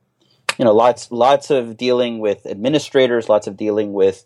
you 0.59 0.65
know 0.65 0.73
lots 0.73 1.11
lots 1.11 1.51
of 1.51 1.77
dealing 1.77 2.19
with 2.19 2.47
administrators 2.47 3.29
lots 3.29 3.47
of 3.47 3.57
dealing 3.57 3.93
with 3.93 4.25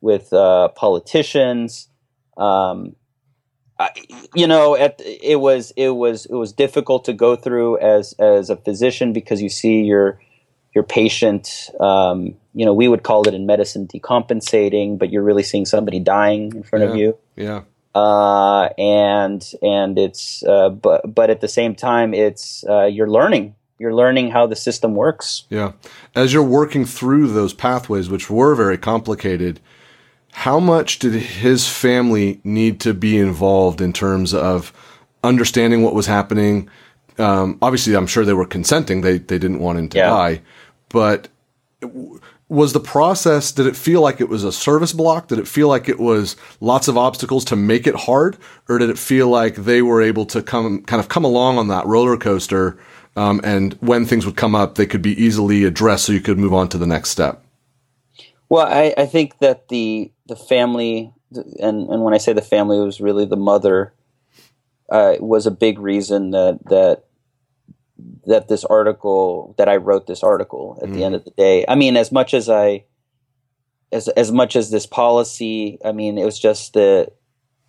with 0.00 0.32
uh, 0.32 0.68
politicians 0.68 1.88
um, 2.36 2.96
you 4.34 4.46
know 4.46 4.76
at, 4.76 5.00
it 5.04 5.40
was 5.40 5.72
it 5.76 5.90
was 5.90 6.26
it 6.26 6.34
was 6.34 6.52
difficult 6.52 7.04
to 7.06 7.12
go 7.12 7.36
through 7.36 7.78
as 7.78 8.12
as 8.18 8.50
a 8.50 8.56
physician 8.56 9.12
because 9.12 9.40
you 9.42 9.48
see 9.48 9.82
your 9.82 10.18
your 10.74 10.84
patient 10.84 11.70
um, 11.80 12.34
you 12.54 12.64
know 12.64 12.74
we 12.74 12.88
would 12.88 13.02
call 13.02 13.26
it 13.28 13.34
in 13.34 13.46
medicine 13.46 13.86
decompensating 13.86 14.98
but 14.98 15.10
you're 15.10 15.22
really 15.22 15.42
seeing 15.42 15.66
somebody 15.66 16.00
dying 16.00 16.52
in 16.54 16.62
front 16.62 16.84
of 16.84 16.96
you 16.96 17.16
Yeah. 17.36 17.62
uh, 17.94 18.68
and 18.78 19.42
and 19.62 19.98
it's 19.98 20.42
uh, 20.44 20.68
but 20.70 21.14
but 21.14 21.30
at 21.30 21.40
the 21.40 21.48
same 21.48 21.74
time 21.74 22.14
it's 22.14 22.64
uh, 22.68 22.84
you're 22.84 23.10
learning 23.10 23.54
you're 23.78 23.94
learning 23.94 24.30
how 24.30 24.46
the 24.46 24.56
system 24.56 24.94
works 24.94 25.44
Yeah. 25.50 25.72
As 26.14 26.32
you're 26.32 26.42
working 26.60 26.84
through 26.84 27.28
those 27.28 27.52
pathways, 27.52 28.08
which 28.08 28.30
were 28.30 28.54
very 28.54 28.78
complicated, 28.78 29.58
how 30.32 30.58
much 30.58 30.98
did 30.98 31.12
his 31.14 31.68
family 31.68 32.40
need 32.42 32.80
to 32.80 32.94
be 32.94 33.18
involved 33.18 33.80
in 33.80 33.92
terms 33.92 34.34
of 34.34 34.72
understanding 35.22 35.82
what 35.82 35.94
was 35.94 36.06
happening? 36.06 36.68
Um, 37.18 37.58
obviously, 37.62 37.94
I'm 37.94 38.06
sure 38.06 38.24
they 38.24 38.32
were 38.32 38.46
consenting. 38.46 39.02
They, 39.02 39.18
they 39.18 39.38
didn't 39.38 39.60
want 39.60 39.78
him 39.78 39.88
to 39.90 39.98
Yeah. 39.98 40.08
die. 40.08 40.40
But 40.88 41.28
was 42.48 42.72
the 42.72 42.80
process, 42.80 43.52
did 43.52 43.66
it 43.66 43.76
feel 43.76 44.00
like 44.00 44.20
it 44.20 44.28
was 44.28 44.44
a 44.44 44.52
service 44.52 44.92
block? 44.92 45.28
Did 45.28 45.38
it 45.38 45.48
feel 45.48 45.68
like 45.68 45.88
it 45.88 46.00
was 46.00 46.36
lots 46.60 46.88
of 46.88 46.98
obstacles 46.98 47.44
to 47.46 47.56
make 47.56 47.86
it 47.86 47.94
hard? 47.94 48.36
Or 48.68 48.78
did 48.78 48.90
it 48.90 48.98
feel 48.98 49.28
like 49.28 49.54
they 49.56 49.80
were 49.82 50.02
able 50.02 50.26
to 50.26 50.42
come, 50.42 50.82
kind 50.82 51.00
of 51.00 51.08
come 51.08 51.24
along 51.24 51.58
on 51.58 51.68
that 51.68 51.86
roller 51.86 52.16
coaster? 52.16 52.78
Um, 53.16 53.40
and 53.44 53.74
when 53.80 54.06
things 54.06 54.24
would 54.24 54.36
come 54.36 54.54
up, 54.54 54.74
they 54.76 54.86
could 54.86 55.02
be 55.02 55.22
easily 55.22 55.64
addressed 55.64 56.06
so 56.06 56.12
you 56.12 56.20
could 56.20 56.38
move 56.38 56.54
on 56.54 56.68
to 56.70 56.78
the 56.78 56.86
next 56.86 57.10
step. 57.10 57.41
Well, 58.52 58.66
I, 58.66 58.92
I 58.98 59.06
think 59.06 59.38
that 59.38 59.68
the 59.68 60.12
the 60.26 60.36
family, 60.36 61.10
and 61.32 61.88
and 61.88 62.02
when 62.02 62.12
I 62.12 62.18
say 62.18 62.34
the 62.34 62.42
family, 62.42 62.76
it 62.76 62.84
was 62.84 63.00
really 63.00 63.24
the 63.24 63.34
mother, 63.34 63.94
uh, 64.90 65.14
was 65.20 65.46
a 65.46 65.50
big 65.50 65.78
reason 65.78 66.32
that 66.32 66.58
that 66.66 67.04
that 68.26 68.48
this 68.48 68.66
article 68.66 69.54
that 69.56 69.70
I 69.70 69.76
wrote 69.76 70.06
this 70.06 70.22
article 70.22 70.78
at 70.82 70.92
the 70.92 71.02
end 71.02 71.14
of 71.14 71.24
the 71.24 71.30
day. 71.30 71.64
I 71.66 71.76
mean, 71.76 71.96
as 71.96 72.12
much 72.12 72.34
as 72.34 72.50
I, 72.50 72.84
as 73.90 74.08
as 74.08 74.30
much 74.30 74.54
as 74.54 74.70
this 74.70 74.84
policy, 74.84 75.78
I 75.82 75.92
mean, 75.92 76.18
it 76.18 76.26
was 76.26 76.38
just 76.38 76.74
the, 76.74 77.10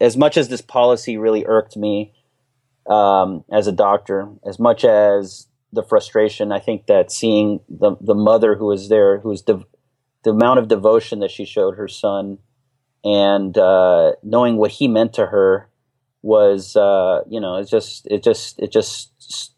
as 0.01 0.17
much 0.17 0.35
as 0.35 0.49
this 0.49 0.61
policy 0.61 1.15
really 1.15 1.45
irked 1.45 1.77
me, 1.77 2.13
um, 2.89 3.45
as 3.49 3.67
a 3.67 3.71
doctor, 3.71 4.27
as 4.45 4.59
much 4.59 4.83
as 4.83 5.47
the 5.71 5.81
frustration, 5.81 6.51
I 6.51 6.59
think 6.59 6.87
that 6.87 7.09
seeing 7.09 7.61
the 7.69 7.95
the 8.01 8.15
mother 8.15 8.55
who 8.55 8.65
was 8.65 8.89
there, 8.89 9.21
who 9.21 9.29
was 9.29 9.43
dev- 9.43 9.63
the 10.23 10.31
amount 10.31 10.59
of 10.59 10.67
devotion 10.67 11.19
that 11.19 11.31
she 11.31 11.45
showed 11.45 11.75
her 11.75 11.87
son 11.87 12.37
and 13.03 13.57
uh, 13.57 14.13
knowing 14.23 14.57
what 14.57 14.71
he 14.71 14.87
meant 14.87 15.13
to 15.13 15.25
her 15.27 15.69
was 16.21 16.75
uh, 16.75 17.21
you 17.29 17.39
know 17.39 17.57
it 17.57 17.69
just 17.69 18.07
it 18.07 18.23
just 18.23 18.59
it 18.59 18.71
just 18.71 19.55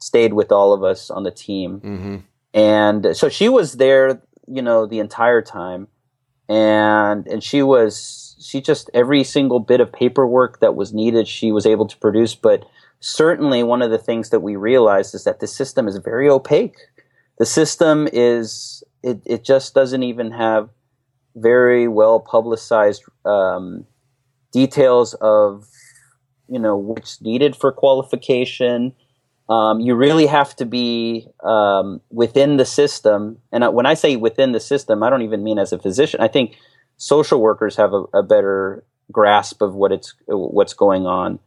stayed 0.00 0.32
with 0.32 0.52
all 0.52 0.72
of 0.72 0.82
us 0.82 1.10
on 1.10 1.22
the 1.22 1.30
team. 1.30 1.80
Mm-hmm. 1.80 2.16
and 2.54 3.16
so 3.16 3.28
she 3.28 3.48
was 3.48 3.74
there 3.74 4.22
you 4.46 4.62
know 4.62 4.86
the 4.86 4.98
entire 4.98 5.42
time. 5.42 5.88
And 6.48 7.26
and 7.26 7.42
she 7.42 7.62
was 7.62 8.36
she 8.40 8.60
just 8.60 8.88
every 8.94 9.24
single 9.24 9.58
bit 9.58 9.80
of 9.80 9.92
paperwork 9.92 10.60
that 10.60 10.76
was 10.76 10.94
needed 10.94 11.26
she 11.26 11.50
was 11.50 11.66
able 11.66 11.88
to 11.88 11.96
produce. 11.98 12.34
But 12.34 12.64
certainly 13.00 13.62
one 13.62 13.82
of 13.82 13.90
the 13.90 13.98
things 13.98 14.30
that 14.30 14.40
we 14.40 14.56
realized 14.56 15.14
is 15.14 15.24
that 15.24 15.40
the 15.40 15.46
system 15.48 15.88
is 15.88 15.96
very 15.98 16.28
opaque. 16.28 16.76
The 17.38 17.46
system 17.46 18.08
is 18.12 18.84
it, 19.06 19.22
it 19.24 19.44
just 19.44 19.72
doesn't 19.72 20.02
even 20.02 20.32
have 20.32 20.68
very 21.36 21.86
well 21.86 22.18
publicized 22.18 23.04
um, 23.24 23.86
details 24.52 25.14
of 25.14 25.64
you 26.48 26.58
know 26.58 26.76
what's 26.76 27.22
needed 27.22 27.54
for 27.54 27.70
qualification. 27.70 28.92
Um, 29.48 29.78
you 29.78 29.94
really 29.94 30.26
have 30.26 30.56
to 30.56 30.66
be 30.66 31.28
um, 31.44 32.00
within 32.10 32.56
the 32.56 32.64
system. 32.64 33.38
And 33.52 33.62
when 33.72 33.86
i 33.86 33.94
say 33.94 34.16
within 34.16 34.50
the 34.50 34.60
system 34.60 35.04
i 35.04 35.10
don't 35.10 35.22
even 35.22 35.44
mean 35.44 35.58
as 35.58 35.72
a 35.72 35.78
physician. 35.78 36.20
I 36.20 36.28
think 36.28 36.56
social 36.96 37.40
workers 37.40 37.76
have 37.76 37.92
a, 37.92 38.02
a 38.12 38.22
better 38.24 38.84
grasp 39.12 39.62
of 39.62 39.74
what 39.74 39.92
it's 39.92 40.14
what's 40.26 40.74
going 40.74 41.06
on. 41.06 41.38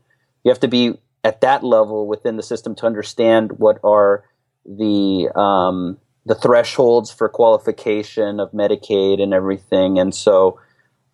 You 0.45 0.51
have 0.51 0.61
to 0.61 0.69
be 0.69 0.93
at 1.25 1.41
that 1.41 1.61
level 1.61 2.07
within 2.07 2.37
the 2.37 2.43
system 2.43 2.73
to 2.75 2.85
understand 2.85 3.51
what 3.57 3.79
are 3.83 4.23
the 4.65 5.29
um, 5.35 5.97
the 6.29 6.35
thresholds 6.35 7.09
for 7.09 7.27
qualification 7.27 8.39
of 8.39 8.51
Medicaid 8.51 9.19
and 9.19 9.33
everything, 9.33 9.97
and 9.97 10.13
so 10.13 10.59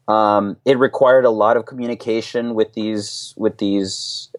um, 0.10 0.58
it 0.66 0.78
required 0.78 1.24
a 1.24 1.30
lot 1.30 1.56
of 1.56 1.66
communication 1.66 2.54
with 2.54 2.74
these 2.74 3.34
with 3.38 3.58
these 3.58 4.30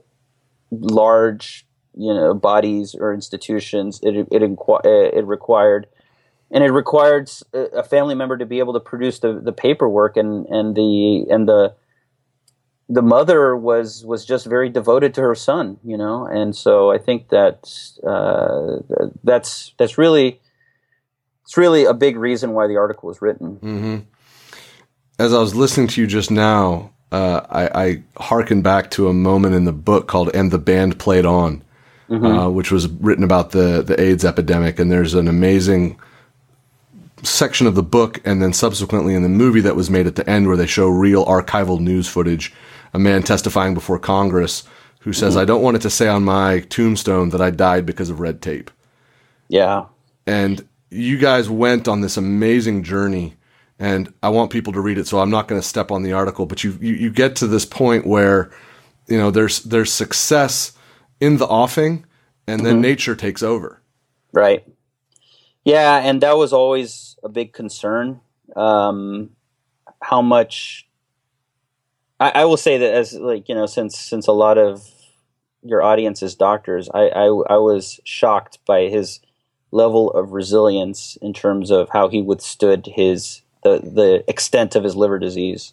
large 0.71 1.67
you 1.97 2.13
know 2.13 2.35
bodies 2.35 2.95
or 2.95 3.15
institutions. 3.15 4.01
It 4.03 4.29
it 4.31 4.43
inqu- 4.43 4.85
it 4.85 5.27
required. 5.27 5.89
And 6.49 6.63
it 6.63 6.71
required 6.71 7.29
a 7.53 7.83
family 7.83 8.15
member 8.15 8.39
to 8.39 8.47
be 8.47 8.61
able 8.61 8.75
to 8.75 8.81
produce 8.81 9.19
the, 9.19 9.41
the 9.41 9.53
paperwork 9.53 10.17
and, 10.17 10.47
and 10.47 10.77
the 10.77 11.27
and 11.29 11.49
the 11.49 11.75
the 12.89 13.03
mother 13.03 13.57
was 13.57 14.05
was 14.05 14.25
just 14.25 14.47
very 14.47 14.69
devoted 14.69 15.13
to 15.15 15.23
her 15.23 15.35
son, 15.35 15.79
you 15.85 15.97
know, 15.97 16.25
and 16.25 16.55
so 16.55 16.93
I 16.93 16.99
think 16.99 17.31
that 17.31 17.69
uh, 18.07 18.79
that's 19.25 19.75
that's 19.77 19.99
really 19.99 20.41
it's 21.47 21.57
really 21.57 21.85
a 21.85 21.95
big 21.95 22.17
reason 22.17 22.55
why 22.55 22.67
the 22.67 22.77
article 22.77 23.07
was 23.07 23.23
written. 23.23 23.57
Mm-hmm. 23.57 23.97
As 25.21 25.33
I 25.33 25.39
was 25.39 25.55
listening 25.55 25.87
to 25.89 26.01
you 26.01 26.09
just 26.09 26.29
now, 26.29 26.91
uh, 27.13 27.41
I, 27.49 27.85
I 27.85 28.03
hearkened 28.21 28.65
back 28.65 28.91
to 28.93 29.09
a 29.09 29.15
moment 29.15 29.55
in 29.55 29.65
the 29.65 29.73
book 29.73 30.09
called 30.09 30.35
"And 30.35 30.51
the 30.51 30.59
Band 30.59 30.99
Played 30.99 31.25
On," 31.25 31.63
uh, 32.11 32.51
which 32.51 32.73
was 32.73 32.89
written 32.89 33.23
about 33.23 33.53
the 33.53 33.81
the 33.81 33.99
AIDS 33.99 34.25
epidemic, 34.25 34.81
and 34.81 34.91
there's 34.91 35.15
an 35.15 35.29
amazing 35.29 36.01
section 37.23 37.69
of 37.69 37.77
the 37.77 37.83
book 37.83 38.21
and 38.25 38.43
then 38.43 38.53
subsequently 38.53 39.15
in 39.15 39.23
the 39.23 39.29
movie 39.29 39.61
that 39.61 39.77
was 39.77 39.89
made 39.89 40.07
at 40.07 40.17
the 40.17 40.29
end 40.29 40.47
where 40.47 40.57
they 40.57 40.67
show 40.67 40.87
real 40.87 41.25
archival 41.25 41.81
news 41.81 42.07
footage 42.07 42.53
a 42.93 42.99
man 42.99 43.23
testifying 43.23 43.73
before 43.73 43.99
congress 43.99 44.65
who 45.01 45.15
says 45.15 45.35
i 45.35 45.45
don't 45.45 45.63
want 45.63 45.75
it 45.75 45.81
to 45.81 45.89
say 45.89 46.07
on 46.07 46.23
my 46.23 46.61
tombstone 46.69 47.31
that 47.31 47.41
i 47.41 47.51
died 47.51 47.87
because 47.87 48.11
of 48.11 48.21
red 48.21 48.43
tape. 48.43 48.71
Yeah, 49.49 49.87
and 50.27 50.69
you 50.91 51.19
guys 51.19 51.49
went 51.49 51.89
on 51.89 52.01
this 52.01 52.17
amazing 52.17 52.83
journey 52.83 53.35
and 53.79 54.13
i 54.23 54.29
want 54.29 54.51
people 54.51 54.73
to 54.73 54.81
read 54.81 54.99
it 54.99 55.07
so 55.07 55.19
i'm 55.19 55.31
not 55.31 55.49
going 55.49 55.61
to 55.61 55.67
step 55.67 55.91
on 55.91 56.03
the 56.03 56.13
article 56.13 56.47
but 56.47 56.63
you, 56.65 56.77
you 56.81 56.95
you 56.95 57.11
get 57.11 57.37
to 57.37 57.47
this 57.47 57.65
point 57.65 58.07
where 58.07 58.51
you 59.09 59.19
know 59.19 59.31
there's 59.31 59.63
there's 59.65 59.93
success 59.93 60.73
in 61.21 61.39
the 61.39 61.47
offing 61.47 62.05
and 62.47 62.65
then 62.65 62.81
nature 62.81 63.17
takes 63.17 63.43
over 63.43 63.83
right. 64.33 64.65
Yeah, 65.67 65.97
and 65.99 66.21
that 66.21 66.37
was 66.37 66.53
always 66.53 67.17
a 67.25 67.29
big 67.29 67.53
concern. 67.53 68.21
Um, 68.55 69.31
how 70.01 70.23
much 70.23 70.89
I, 72.21 72.31
I, 72.31 72.45
will 72.45 72.57
say 72.57 72.79
that 72.79 72.95
as 72.95 73.15
like 73.15 73.49
you 73.49 73.55
know 73.57 73.67
since 73.67 73.99
since 73.99 74.29
a 74.29 74.33
lot 74.33 74.59
of 74.59 74.89
your 75.63 75.83
audience 75.83 76.23
is 76.23 76.37
doctors 76.37 76.89
I, 76.95 77.09
I 77.09 77.25
i 77.25 77.57
was 77.57 77.99
shocked 78.05 78.59
by 78.65 78.83
his 78.83 79.19
level 79.77 80.11
of 80.13 80.33
resilience 80.33 81.17
in 81.21 81.33
terms 81.33 81.71
of 81.71 81.89
how 81.91 82.09
he 82.09 82.23
withstood 82.23 82.87
his 82.87 83.43
the 83.63 83.79
the 83.79 84.25
extent 84.29 84.75
of 84.75 84.85
his 84.85 84.97
liver 84.97 85.19
disease 85.19 85.73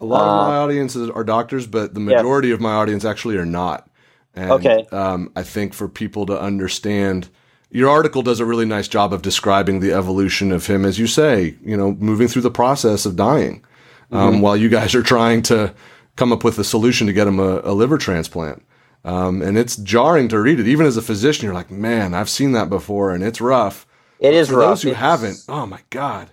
a 0.00 0.04
lot 0.04 0.20
uh, 0.20 0.42
of 0.42 0.48
my 0.48 0.56
uh, 0.56 0.60
audiences 0.60 1.10
are 1.10 1.24
doctors 1.24 1.66
but 1.66 1.94
the 1.94 2.00
majority 2.00 2.48
yeah. 2.48 2.54
of 2.54 2.60
my 2.60 2.72
audience 2.72 3.04
actually 3.04 3.36
are 3.36 3.46
not 3.46 3.88
and, 4.34 4.50
okay 4.50 4.86
um, 4.92 5.30
i 5.36 5.42
think 5.42 5.74
for 5.74 5.88
people 5.88 6.26
to 6.26 6.40
understand 6.40 7.28
your 7.72 7.88
article 7.88 8.20
does 8.22 8.38
a 8.38 8.44
really 8.44 8.66
nice 8.66 8.86
job 8.86 9.14
of 9.14 9.22
describing 9.22 9.80
the 9.80 9.92
evolution 9.92 10.52
of 10.52 10.66
him, 10.66 10.84
as 10.84 10.98
you 10.98 11.06
say, 11.06 11.56
you 11.64 11.74
know, 11.74 11.92
moving 11.92 12.28
through 12.28 12.42
the 12.42 12.50
process 12.50 13.06
of 13.06 13.16
dying, 13.16 13.64
um, 14.10 14.34
mm-hmm. 14.34 14.40
while 14.42 14.56
you 14.56 14.68
guys 14.68 14.94
are 14.94 15.02
trying 15.02 15.40
to 15.42 15.74
come 16.14 16.32
up 16.32 16.44
with 16.44 16.58
a 16.58 16.64
solution 16.64 17.06
to 17.06 17.14
get 17.14 17.26
him 17.26 17.40
a, 17.40 17.62
a 17.64 17.72
liver 17.72 17.96
transplant. 17.96 18.62
Um, 19.04 19.42
and 19.42 19.58
it's 19.58 19.76
jarring 19.76 20.28
to 20.28 20.38
read 20.40 20.60
it. 20.60 20.68
Even 20.68 20.86
as 20.86 20.96
a 20.96 21.02
physician, 21.02 21.44
you're 21.44 21.54
like, 21.54 21.70
man, 21.70 22.14
I've 22.14 22.30
seen 22.30 22.52
that 22.52 22.70
before, 22.70 23.12
and 23.12 23.24
it's 23.24 23.40
rough. 23.40 23.86
It 24.20 24.34
is 24.34 24.48
For 24.48 24.56
rough. 24.56 24.68
those 24.70 24.82
who 24.82 24.90
it's, 24.90 24.98
haven't, 24.98 25.44
oh 25.48 25.66
my 25.66 25.80
god. 25.90 26.30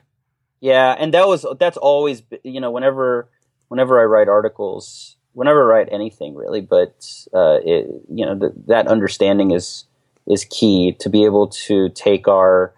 Yeah, 0.61 0.95
and 0.97 1.13
that 1.13 1.27
was 1.27 1.45
that's 1.59 1.77
always 1.77 2.21
you 2.43 2.61
know 2.61 2.69
whenever 2.69 3.29
whenever 3.69 3.99
I 3.99 4.03
write 4.03 4.27
articles, 4.27 5.15
whenever 5.33 5.63
I 5.63 5.77
write 5.79 5.89
anything 5.91 6.35
really, 6.35 6.61
but 6.61 7.11
uh, 7.33 7.59
it, 7.63 7.87
you 8.13 8.25
know 8.25 8.37
th- 8.37 8.51
that 8.67 8.87
understanding 8.87 9.51
is 9.51 9.85
is 10.27 10.45
key 10.45 10.95
to 10.99 11.09
be 11.09 11.25
able 11.25 11.47
to 11.47 11.89
take 11.89 12.27
our 12.27 12.73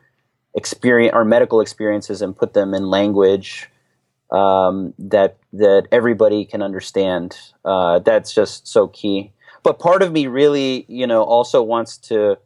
experience, 0.55 1.13
our 1.13 1.25
medical 1.25 1.59
experiences, 1.59 2.21
and 2.21 2.35
put 2.37 2.53
them 2.53 2.73
in 2.73 2.85
language 2.85 3.69
um, 4.31 4.93
that 4.99 5.37
that 5.53 5.87
everybody 5.91 6.45
can 6.45 6.61
understand. 6.61 7.37
Uh, 7.65 7.99
that's 7.99 8.33
just 8.33 8.67
so 8.67 8.87
key. 8.87 9.33
But 9.63 9.79
part 9.79 10.01
of 10.01 10.11
me 10.11 10.27
really, 10.27 10.85
you 10.87 11.07
know, 11.07 11.23
also 11.23 11.61
wants 11.61 11.97
to 12.09 12.37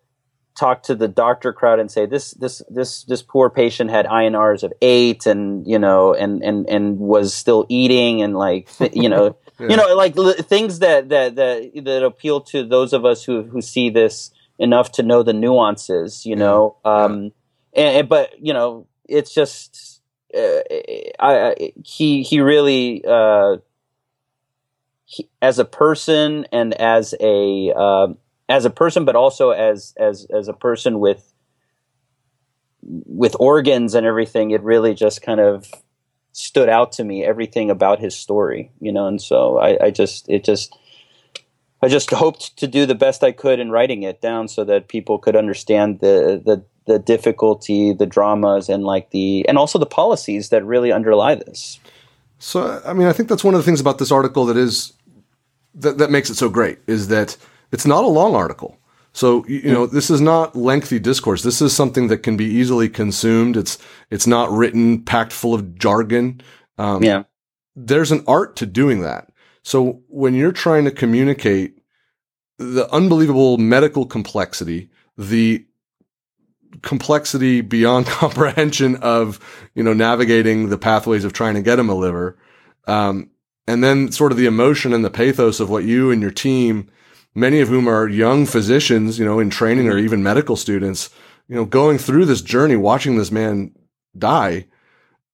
talk 0.58 0.84
to 0.84 0.96
the 0.96 1.08
doctor 1.08 1.52
crowd 1.52 1.80
and 1.80 1.92
say 1.92 2.06
this 2.06 2.32
this 2.32 2.62
this 2.70 3.04
this 3.04 3.22
poor 3.22 3.50
patient 3.50 3.90
had 3.90 4.06
INRs 4.06 4.64
of 4.64 4.72
eight 4.82 5.26
and 5.26 5.68
you 5.68 5.78
know 5.78 6.14
and 6.14 6.42
and 6.42 6.66
and 6.70 6.98
was 6.98 7.34
still 7.34 7.66
eating 7.68 8.22
and 8.22 8.38
like 8.38 8.70
you 8.94 9.10
know 9.10 9.36
yeah. 9.60 9.68
you 9.68 9.76
know 9.76 9.94
like 9.96 10.16
things 10.48 10.80
that 10.80 11.10
that 11.10 11.36
that 11.36 11.72
that 11.84 12.04
appeal 12.06 12.40
to 12.40 12.64
those 12.64 12.94
of 12.94 13.04
us 13.04 13.26
who 13.26 13.44
who 13.44 13.62
see 13.62 13.90
this 13.90 14.32
enough 14.58 14.92
to 14.94 15.04
know 15.04 15.24
the 15.24 15.34
nuances, 15.34 16.26
you 16.26 16.36
know. 16.36 16.78
Um, 16.86 17.32
and, 17.74 17.98
and, 17.98 18.10
but 18.10 18.32
you 18.40 18.54
know, 18.54 18.88
it's 19.08 19.34
just 19.34 20.02
uh, 20.36 20.40
I, 21.20 21.50
I, 21.50 21.72
he 21.84 22.24
he 22.24 22.40
really 22.40 23.04
uh, 23.06 23.58
he, 25.16 25.30
as 25.42 25.60
a 25.60 25.66
person 25.66 26.46
and 26.52 26.74
as 26.74 27.16
a 27.22 27.72
uh, 27.76 28.08
as 28.50 28.66
a 28.66 28.70
person, 28.70 29.06
but 29.06 29.16
also 29.16 29.52
as 29.52 29.94
as 29.98 30.28
as 30.30 30.48
a 30.50 30.54
person 30.54 31.00
with 31.00 31.34
with 32.82 33.36
organs 33.40 33.96
and 33.96 34.06
everything. 34.06 34.52
It 34.52 34.62
really 34.62 34.94
just 34.94 35.22
kind 35.22 35.40
of 35.40 35.72
stood 36.34 36.68
out 36.68 36.92
to 36.94 37.04
me 37.04 37.24
everything 37.24 37.72
about 37.72 38.00
his 38.00 38.16
story, 38.16 38.72
you 38.82 38.92
know. 38.92 39.08
And 39.08 39.22
so 39.22 39.58
I, 39.58 39.86
I 39.86 39.92
just 39.92 40.28
it 40.28 40.44
just 40.44 40.78
I 41.82 41.88
just 41.88 42.12
hoped 42.12 42.58
to 42.58 42.68
do 42.68 42.86
the 42.86 42.96
best 42.96 43.24
I 43.24 43.32
could 43.32 43.60
in 43.60 43.72
writing 43.72 44.04
it 44.04 44.20
down 44.20 44.50
so 44.50 44.66
that 44.66 44.90
people 44.90 45.18
could 45.18 45.38
understand 45.38 46.02
the 46.02 46.42
the 46.44 46.64
the 46.88 47.00
difficulty, 47.00 47.94
the 47.94 48.06
dramas, 48.06 48.68
and 48.68 48.84
like 48.84 49.12
the 49.12 49.48
and 49.48 49.58
also 49.58 49.80
the 49.80 49.86
policies 49.86 50.50
that 50.50 50.66
really 50.66 50.92
underlie 50.92 51.36
this. 51.36 51.80
So, 52.38 52.82
I 52.86 52.94
mean, 52.94 53.08
I 53.08 53.14
think 53.14 53.30
that's 53.30 53.44
one 53.44 53.54
of 53.54 53.60
the 53.60 53.64
things 53.64 53.80
about 53.80 53.98
this 53.98 54.12
article 54.12 54.46
that 54.48 54.58
is 54.58 54.94
that 55.76 55.98
that 55.98 56.12
makes 56.12 56.30
it 56.30 56.36
so 56.36 56.50
great 56.50 56.80
is 56.88 57.08
that 57.10 57.38
it's 57.72 57.86
not 57.86 58.04
a 58.04 58.08
long 58.08 58.36
article. 58.36 58.78
So, 59.14 59.46
you 59.48 59.72
know, 59.72 59.86
this 59.86 60.10
is 60.10 60.20
not 60.20 60.58
lengthy 60.58 61.00
discourse. 61.00 61.42
This 61.42 61.62
is 61.62 61.74
something 61.74 62.10
that 62.10 62.18
can 62.18 62.36
be 62.36 62.44
easily 62.44 62.90
consumed. 62.90 63.56
It's 63.56 63.78
it's 64.10 64.28
not 64.28 64.52
written 64.52 65.04
packed 65.04 65.32
full 65.32 65.54
of 65.54 65.78
jargon. 65.80 66.42
Um, 66.78 67.02
yeah, 67.02 67.24
there's 67.76 68.12
an 68.12 68.26
art 68.28 68.58
to 68.58 68.66
doing 68.66 69.02
that. 69.02 69.32
So 69.64 70.02
when 70.08 70.34
you're 70.34 70.52
trying 70.52 70.84
to 70.86 70.92
communicate 70.92 71.78
the 72.58 72.94
unbelievable 72.94 73.58
medical 73.58 74.06
complexity, 74.06 74.90
the 75.18 75.66
complexity 76.82 77.62
beyond 77.62 78.06
comprehension 78.22 78.98
of, 78.98 79.40
you 79.76 79.84
know, 79.84 79.94
navigating 79.94 80.70
the 80.70 80.78
pathways 80.78 81.24
of 81.24 81.34
trying 81.34 81.56
to 81.56 81.62
get 81.62 81.80
him 81.80 81.90
a 81.90 81.96
liver, 81.96 82.38
um, 82.86 83.30
and 83.68 83.84
then 83.84 84.12
sort 84.12 84.32
of 84.32 84.38
the 84.38 84.46
emotion 84.46 84.94
and 84.94 85.04
the 85.04 85.10
pathos 85.10 85.60
of 85.60 85.70
what 85.70 85.84
you 85.84 86.12
and 86.12 86.22
your 86.22 86.32
team, 86.32 86.90
many 87.34 87.60
of 87.60 87.68
whom 87.68 87.88
are 87.88 88.08
young 88.08 88.46
physicians, 88.46 89.18
you 89.18 89.26
know, 89.26 89.40
in 89.40 89.50
training 89.50 89.90
or 89.90 89.98
even 89.98 90.24
medical 90.24 90.56
students, 90.56 91.10
you 91.48 91.56
know, 91.56 91.66
going 91.66 91.98
through 91.98 92.26
this 92.26 92.42
journey, 92.42 92.76
watching 92.76 93.18
this 93.18 93.32
man 93.32 93.72
die, 94.18 94.66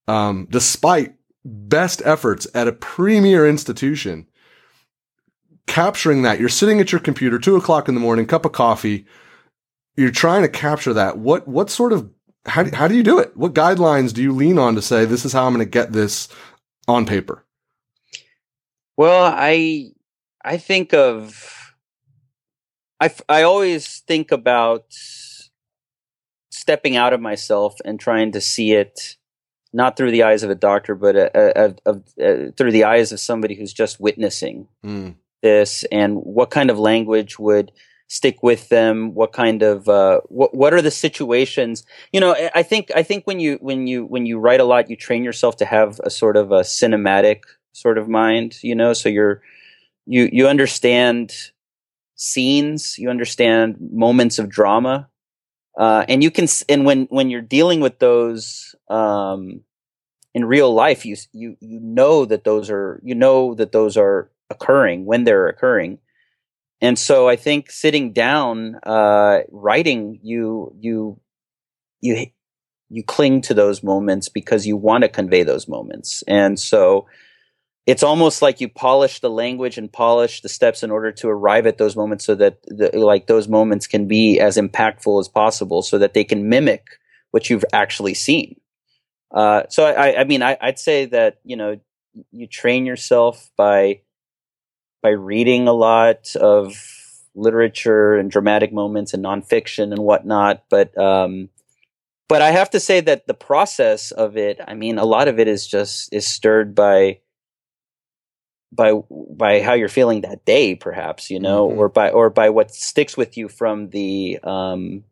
um, 0.08 0.46
despite 0.50 1.14
best 1.44 2.02
efforts 2.04 2.46
at 2.54 2.68
a 2.68 2.72
premier 2.72 3.46
institution, 3.46 4.26
capturing 5.66 6.22
that. 6.22 6.40
You're 6.40 6.48
sitting 6.48 6.80
at 6.80 6.92
your 6.92 7.00
computer, 7.00 7.38
two 7.38 7.56
o'clock 7.56 7.88
in 7.88 7.94
the 7.94 8.00
morning, 8.00 8.26
cup 8.26 8.44
of 8.44 8.52
coffee. 8.52 9.06
You're 9.96 10.10
trying 10.10 10.42
to 10.42 10.48
capture 10.48 10.94
that. 10.94 11.18
What 11.18 11.46
what 11.46 11.70
sort 11.70 11.92
of 11.92 12.10
how 12.46 12.62
do, 12.62 12.74
how 12.74 12.88
do 12.88 12.94
you 12.94 13.02
do 13.02 13.18
it? 13.18 13.36
What 13.36 13.54
guidelines 13.54 14.12
do 14.12 14.22
you 14.22 14.32
lean 14.32 14.58
on 14.58 14.74
to 14.74 14.82
say 14.82 15.04
this 15.04 15.24
is 15.24 15.32
how 15.32 15.46
I'm 15.46 15.54
going 15.54 15.64
to 15.64 15.70
get 15.70 15.92
this 15.92 16.28
on 16.88 17.06
paper? 17.06 17.44
Well, 18.96 19.32
I 19.34 19.92
I 20.44 20.56
think 20.58 20.92
of 20.92 21.74
I 23.00 23.10
I 23.28 23.42
always 23.42 24.00
think 24.00 24.32
about 24.32 24.84
stepping 26.50 26.96
out 26.96 27.12
of 27.12 27.20
myself 27.20 27.74
and 27.84 27.98
trying 27.98 28.32
to 28.32 28.40
see 28.40 28.72
it 28.72 29.16
not 29.72 29.96
through 29.96 30.10
the 30.10 30.22
eyes 30.22 30.42
of 30.42 30.50
a 30.50 30.54
doctor, 30.54 30.94
but 30.94 31.16
uh, 31.16 31.30
uh, 31.34 31.72
uh, 31.86 32.50
through 32.56 32.72
the 32.72 32.84
eyes 32.84 33.10
of 33.10 33.20
somebody 33.20 33.54
who's 33.54 33.72
just 33.72 33.98
witnessing 33.98 34.68
mm. 34.84 35.14
this, 35.42 35.84
and 35.90 36.18
what 36.18 36.50
kind 36.50 36.70
of 36.70 36.78
language 36.78 37.38
would 37.38 37.72
stick 38.06 38.42
with 38.42 38.68
them? 38.68 39.14
What 39.14 39.32
kind 39.32 39.62
of 39.62 39.88
uh, 39.88 40.20
what 40.26 40.54
what 40.54 40.74
are 40.74 40.82
the 40.82 40.90
situations? 40.90 41.84
You 42.12 42.20
know, 42.20 42.36
I 42.54 42.62
think 42.62 42.90
I 42.94 43.02
think 43.02 43.26
when 43.26 43.40
you 43.40 43.56
when 43.60 43.86
you 43.86 44.04
when 44.04 44.26
you 44.26 44.38
write 44.38 44.60
a 44.60 44.64
lot, 44.64 44.90
you 44.90 44.96
train 44.96 45.24
yourself 45.24 45.56
to 45.56 45.64
have 45.64 46.00
a 46.04 46.10
sort 46.10 46.36
of 46.36 46.52
a 46.52 46.60
cinematic 46.60 47.40
sort 47.72 47.98
of 47.98 48.08
mind. 48.08 48.58
You 48.62 48.74
know, 48.74 48.92
so 48.92 49.08
you're 49.08 49.42
you 50.06 50.28
you 50.32 50.48
understand 50.48 51.34
scenes, 52.16 52.98
you 52.98 53.10
understand 53.10 53.76
moments 53.92 54.38
of 54.38 54.48
drama, 54.48 55.08
uh, 55.78 56.04
and 56.08 56.22
you 56.22 56.30
can 56.30 56.46
and 56.68 56.84
when 56.84 57.06
when 57.06 57.30
you're 57.30 57.40
dealing 57.40 57.80
with 57.80 57.98
those 57.98 58.74
um, 58.88 59.62
in 60.34 60.44
real 60.44 60.72
life, 60.72 61.04
you 61.04 61.16
you 61.32 61.56
you 61.60 61.80
know 61.80 62.24
that 62.24 62.44
those 62.44 62.70
are 62.70 63.00
you 63.04 63.14
know 63.14 63.54
that 63.54 63.72
those 63.72 63.96
are 63.96 64.30
occurring 64.50 65.04
when 65.06 65.24
they're 65.24 65.48
occurring, 65.48 65.98
and 66.80 66.98
so 66.98 67.28
I 67.28 67.36
think 67.36 67.70
sitting 67.70 68.12
down, 68.12 68.76
uh, 68.82 69.40
writing, 69.50 70.20
you 70.22 70.74
you 70.78 71.20
you 72.00 72.26
you 72.90 73.02
cling 73.04 73.40
to 73.42 73.54
those 73.54 73.82
moments 73.82 74.28
because 74.28 74.66
you 74.66 74.76
want 74.76 75.02
to 75.02 75.08
convey 75.08 75.42
those 75.42 75.68
moments, 75.68 76.22
and 76.28 76.58
so 76.58 77.06
it's 77.86 78.02
almost 78.02 78.42
like 78.42 78.60
you 78.60 78.68
polish 78.68 79.20
the 79.20 79.30
language 79.30 79.76
and 79.76 79.92
polish 79.92 80.40
the 80.40 80.48
steps 80.48 80.82
in 80.82 80.90
order 80.90 81.10
to 81.10 81.28
arrive 81.28 81.66
at 81.66 81.78
those 81.78 81.96
moments 81.96 82.24
so 82.24 82.34
that 82.36 82.62
the, 82.66 82.90
like 82.94 83.26
those 83.26 83.48
moments 83.48 83.86
can 83.86 84.06
be 84.06 84.38
as 84.38 84.56
impactful 84.56 85.20
as 85.20 85.28
possible 85.28 85.82
so 85.82 85.98
that 85.98 86.14
they 86.14 86.24
can 86.24 86.48
mimic 86.48 86.86
what 87.32 87.50
you've 87.50 87.64
actually 87.72 88.14
seen. 88.14 88.60
Uh, 89.32 89.62
so 89.68 89.86
I, 89.86 90.20
I 90.20 90.24
mean 90.24 90.42
I, 90.42 90.58
i'd 90.60 90.78
say 90.78 91.06
that 91.06 91.38
you 91.42 91.56
know 91.56 91.80
you 92.30 92.46
train 92.46 92.84
yourself 92.84 93.50
by 93.56 94.00
by 95.02 95.08
reading 95.08 95.68
a 95.68 95.72
lot 95.72 96.36
of 96.36 96.74
literature 97.34 98.14
and 98.14 98.30
dramatic 98.30 98.72
moments 98.72 99.14
and 99.14 99.24
nonfiction 99.24 99.84
and 99.84 100.00
whatnot 100.00 100.64
but 100.68 100.96
um, 100.98 101.48
but 102.28 102.42
i 102.42 102.50
have 102.50 102.68
to 102.70 102.80
say 102.80 103.00
that 103.00 103.26
the 103.26 103.32
process 103.32 104.10
of 104.10 104.36
it 104.36 104.60
i 104.68 104.74
mean 104.74 104.98
a 104.98 105.06
lot 105.06 105.28
of 105.28 105.38
it 105.38 105.48
is 105.48 105.66
just 105.66 106.12
is 106.12 106.26
stirred 106.26 106.74
by 106.74 107.18
by 108.72 108.92
by 109.10 109.60
how 109.60 109.74
you're 109.74 109.88
feeling 109.88 110.22
that 110.22 110.44
day 110.44 110.74
perhaps 110.74 111.30
you 111.30 111.38
know 111.38 111.68
mm-hmm. 111.68 111.78
or 111.78 111.88
by 111.88 112.10
or 112.10 112.30
by 112.30 112.50
what 112.50 112.74
sticks 112.74 113.16
with 113.16 113.36
you 113.36 113.48
from 113.48 113.90
the 113.90 114.38
um 114.42 115.04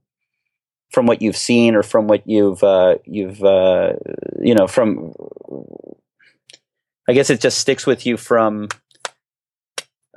from 0.90 1.06
what 1.06 1.22
you've 1.22 1.36
seen 1.36 1.74
or 1.74 1.82
from 1.82 2.08
what 2.08 2.26
you've 2.26 2.64
uh 2.64 2.96
you've 3.04 3.44
uh 3.44 3.92
you 4.40 4.54
know 4.54 4.66
from 4.66 5.12
i 7.08 7.12
guess 7.12 7.30
it 7.30 7.40
just 7.40 7.58
sticks 7.58 7.86
with 7.86 8.06
you 8.06 8.16
from 8.16 8.68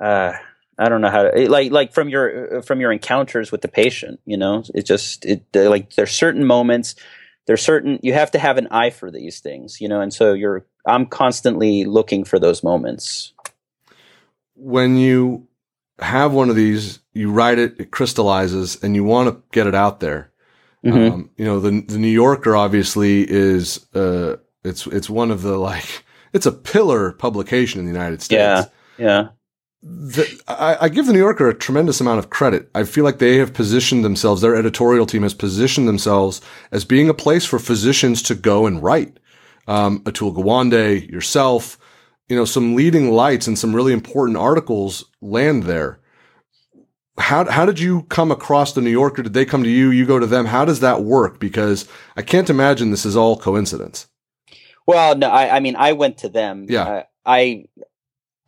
uh 0.01 0.31
i 0.79 0.89
don't 0.89 1.01
know 1.01 1.11
how 1.11 1.23
to 1.23 1.49
like 1.49 1.71
like 1.71 1.93
from 1.93 2.07
your 2.07 2.61
from 2.61 2.79
your 2.79 2.91
encounters 2.91 3.51
with 3.51 3.61
the 3.61 3.67
patient 3.67 4.21
you 4.25 4.37
know 4.37 4.63
it 4.73 4.85
just 4.85 5.25
it 5.25 5.43
like 5.53 5.93
there's 5.95 6.11
certain 6.11 6.45
moments 6.45 6.95
there's 7.45 7.61
certain 7.61 7.99
you 8.01 8.13
have 8.13 8.31
to 8.31 8.39
have 8.39 8.57
an 8.57 8.67
eye 8.71 8.89
for 8.89 9.11
these 9.11 9.39
things, 9.39 9.81
you 9.81 9.87
know, 9.87 10.01
and 10.01 10.13
so 10.13 10.33
you're 10.33 10.65
I'm 10.87 11.05
constantly 11.05 11.85
looking 11.85 12.23
for 12.23 12.39
those 12.39 12.63
moments. 12.63 13.32
When 14.63 14.95
you 14.97 15.47
have 15.99 16.33
one 16.33 16.49
of 16.49 16.55
these, 16.55 16.99
you 17.13 17.31
write 17.31 17.59
it, 17.59 17.79
it 17.79 17.91
crystallizes, 17.91 18.81
and 18.81 18.95
you 18.95 19.03
want 19.03 19.29
to 19.29 19.41
get 19.51 19.67
it 19.67 19.75
out 19.75 19.99
there. 19.99 20.31
Mm-hmm. 20.85 21.13
Um, 21.13 21.29
you 21.37 21.45
know, 21.45 21.59
the 21.59 21.81
the 21.81 21.97
New 21.97 22.07
Yorker 22.07 22.55
obviously 22.55 23.29
is 23.29 23.85
uh, 23.93 24.37
it's 24.63 24.87
it's 24.87 25.09
one 25.09 25.31
of 25.31 25.41
the 25.41 25.57
like 25.57 26.05
it's 26.33 26.45
a 26.45 26.51
pillar 26.51 27.11
publication 27.11 27.79
in 27.79 27.85
the 27.85 27.91
United 27.91 28.21
States. 28.21 28.37
Yeah, 28.37 28.65
yeah. 28.97 29.27
The, 29.85 30.41
I, 30.47 30.85
I, 30.85 30.89
give 30.89 31.07
the 31.07 31.11
New 31.11 31.19
Yorker 31.19 31.49
a 31.49 31.53
tremendous 31.53 31.99
amount 31.99 32.19
of 32.19 32.29
credit. 32.29 32.69
I 32.73 32.85
feel 32.85 33.03
like 33.03 33.19
they 33.19 33.35
have 33.39 33.53
positioned 33.53 34.05
themselves, 34.05 34.41
their 34.41 34.55
editorial 34.55 35.05
team 35.05 35.23
has 35.23 35.33
positioned 35.33 35.89
themselves 35.89 36.39
as 36.71 36.85
being 36.85 37.09
a 37.09 37.13
place 37.13 37.43
for 37.43 37.59
physicians 37.59 38.21
to 38.23 38.35
go 38.35 38.65
and 38.65 38.81
write. 38.81 39.19
Um, 39.67 39.99
Atul 40.05 40.33
Gawande, 40.33 41.11
yourself, 41.11 41.77
you 42.29 42.35
know, 42.35 42.45
some 42.45 42.75
leading 42.75 43.11
lights 43.11 43.47
and 43.47 43.57
some 43.59 43.75
really 43.75 43.93
important 43.93 44.37
articles 44.37 45.05
land 45.21 45.63
there. 45.63 45.99
How, 47.17 47.45
how 47.49 47.65
did 47.65 47.79
you 47.79 48.03
come 48.03 48.31
across 48.31 48.73
the 48.73 48.81
New 48.81 48.89
Yorker? 48.89 49.21
Did 49.21 49.33
they 49.33 49.45
come 49.45 49.63
to 49.63 49.69
you? 49.69 49.91
You 49.91 50.05
go 50.05 50.17
to 50.17 50.25
them? 50.25 50.45
How 50.45 50.65
does 50.65 50.79
that 50.79 51.03
work? 51.03 51.39
Because 51.39 51.87
I 52.15 52.23
can't 52.23 52.49
imagine 52.49 52.89
this 52.89 53.05
is 53.05 53.15
all 53.15 53.37
coincidence. 53.37 54.07
Well, 54.87 55.15
no, 55.15 55.29
I, 55.29 55.57
I 55.57 55.59
mean, 55.59 55.75
I 55.75 55.93
went 55.93 56.17
to 56.19 56.29
them. 56.29 56.65
Yeah. 56.69 56.83
Uh, 56.83 57.03
I, 57.25 57.65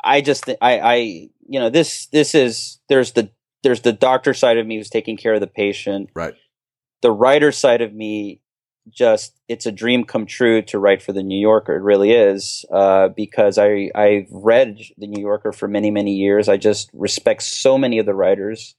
I 0.04 0.22
just, 0.22 0.50
I, 0.50 0.80
I, 0.80 0.96
you 1.48 1.60
know, 1.60 1.70
this, 1.70 2.08
this 2.08 2.34
is, 2.34 2.80
there's 2.90 3.12
the, 3.12 3.30
there's 3.62 3.82
the 3.82 3.94
doctor 3.94 4.34
side 4.34 4.58
of 4.58 4.66
me 4.66 4.78
who's 4.78 4.90
taking 4.90 5.16
care 5.16 5.36
of 5.36 5.42
the 5.42 5.48
patient. 5.48 6.10
Right. 6.16 6.34
The 7.02 7.12
writer 7.12 7.52
side 7.52 7.82
of 7.82 7.94
me, 7.94 8.42
just, 8.90 9.40
it's 9.48 9.66
a 9.66 9.72
dream 9.72 10.04
come 10.04 10.26
true 10.26 10.62
to 10.64 10.80
write 10.80 11.02
for 11.02 11.14
the 11.14 11.24
New 11.24 11.40
Yorker. 11.40 11.76
It 11.76 11.82
really 11.82 12.12
is, 12.12 12.66
uh, 12.72 13.10
because 13.10 13.58
I, 13.58 13.90
I've 13.96 14.28
read 14.32 14.80
the 14.98 15.08
New 15.08 15.22
Yorker 15.22 15.52
for 15.52 15.68
many, 15.68 15.92
many 15.92 16.16
years. 16.16 16.48
I 16.48 16.58
just 16.58 16.90
respect 16.94 17.44
so 17.44 17.78
many 17.78 18.00
of 18.00 18.06
the 18.06 18.14
writers 18.14 18.76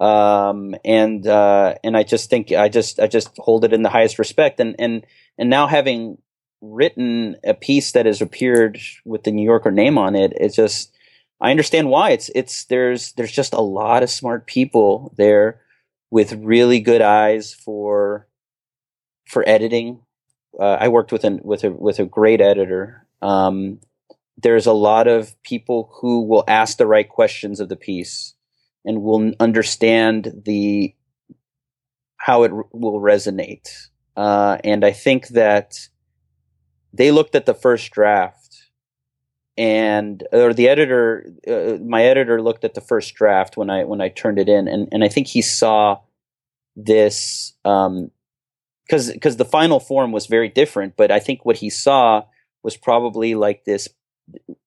um, 0.00 0.74
and 0.84 1.26
uh, 1.26 1.74
and 1.84 1.96
I 1.96 2.02
just 2.02 2.28
think 2.30 2.52
I 2.52 2.68
just 2.68 2.98
I 3.00 3.06
just 3.06 3.30
hold 3.38 3.64
it 3.64 3.72
in 3.72 3.82
the 3.82 3.88
highest 3.90 4.18
respect. 4.18 4.60
And 4.60 4.74
and 4.78 5.06
and 5.38 5.50
now 5.50 5.66
having 5.66 6.18
written 6.60 7.36
a 7.44 7.54
piece 7.54 7.92
that 7.92 8.06
has 8.06 8.20
appeared 8.20 8.78
with 9.04 9.24
the 9.24 9.32
New 9.32 9.44
Yorker 9.44 9.70
name 9.70 9.98
on 9.98 10.14
it, 10.14 10.32
it's 10.36 10.56
just 10.56 10.92
I 11.40 11.50
understand 11.50 11.90
why. 11.90 12.10
It's 12.10 12.30
it's 12.34 12.64
there's 12.64 13.12
there's 13.12 13.32
just 13.32 13.54
a 13.54 13.60
lot 13.60 14.02
of 14.02 14.10
smart 14.10 14.46
people 14.46 15.14
there 15.16 15.60
with 16.10 16.32
really 16.34 16.80
good 16.80 17.02
eyes 17.02 17.54
for 17.54 18.26
for 19.26 19.48
editing. 19.48 20.00
Uh, 20.58 20.76
I 20.80 20.88
worked 20.88 21.12
with 21.12 21.24
an 21.24 21.40
with 21.42 21.64
a 21.64 21.70
with 21.70 21.98
a 21.98 22.04
great 22.04 22.40
editor. 22.40 23.06
Um, 23.22 23.80
there's 24.36 24.66
a 24.66 24.72
lot 24.72 25.06
of 25.06 25.40
people 25.42 25.90
who 26.00 26.22
will 26.22 26.44
ask 26.48 26.76
the 26.76 26.86
right 26.86 27.08
questions 27.08 27.60
of 27.60 27.68
the 27.68 27.76
piece 27.76 28.34
and 28.84 29.02
will 29.02 29.32
understand 29.40 30.42
the 30.44 30.94
how 32.16 32.42
it 32.42 32.52
r- 32.52 32.66
will 32.72 33.00
resonate. 33.00 33.88
Uh, 34.16 34.58
and 34.64 34.84
I 34.84 34.92
think 34.92 35.28
that 35.28 35.88
they 36.92 37.10
looked 37.10 37.34
at 37.34 37.46
the 37.46 37.54
first 37.54 37.90
draft 37.90 38.44
and 39.56 40.26
or 40.32 40.52
the 40.52 40.68
editor 40.68 41.32
uh, 41.48 41.78
my 41.84 42.04
editor 42.04 42.42
looked 42.42 42.64
at 42.64 42.74
the 42.74 42.80
first 42.80 43.14
draft 43.14 43.56
when 43.56 43.70
i 43.70 43.84
when 43.84 44.00
i 44.00 44.08
turned 44.08 44.38
it 44.38 44.48
in 44.48 44.66
and 44.66 44.88
and 44.90 45.04
i 45.04 45.08
think 45.08 45.28
he 45.28 45.40
saw 45.40 45.98
this 46.76 47.52
um 47.64 48.10
because 48.86 49.12
because 49.12 49.36
the 49.36 49.44
final 49.44 49.80
form 49.80 50.12
was 50.12 50.26
very 50.26 50.48
different 50.48 50.96
but 50.96 51.10
i 51.10 51.18
think 51.18 51.44
what 51.44 51.56
he 51.56 51.70
saw 51.70 52.22
was 52.62 52.76
probably 52.76 53.34
like 53.34 53.64
this 53.64 53.88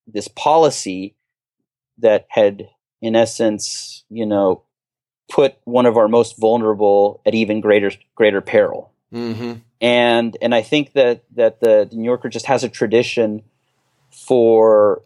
this 0.05 0.27
policy 0.27 1.15
that 1.97 2.25
had 2.29 2.69
in 3.01 3.15
essence 3.15 4.03
you 4.09 4.25
know 4.25 4.63
put 5.29 5.55
one 5.65 5.85
of 5.85 5.97
our 5.97 6.07
most 6.07 6.37
vulnerable 6.37 7.21
at 7.25 7.35
even 7.35 7.61
greater 7.61 7.91
greater 8.15 8.41
peril. 8.41 8.91
Mm-hmm. 9.13 9.53
And 9.81 10.37
and 10.41 10.55
I 10.55 10.61
think 10.61 10.93
that 10.93 11.23
that 11.35 11.59
the, 11.59 11.87
the 11.89 11.95
New 11.95 12.05
Yorker 12.05 12.29
just 12.29 12.45
has 12.47 12.63
a 12.63 12.69
tradition 12.69 13.43
for 14.11 15.03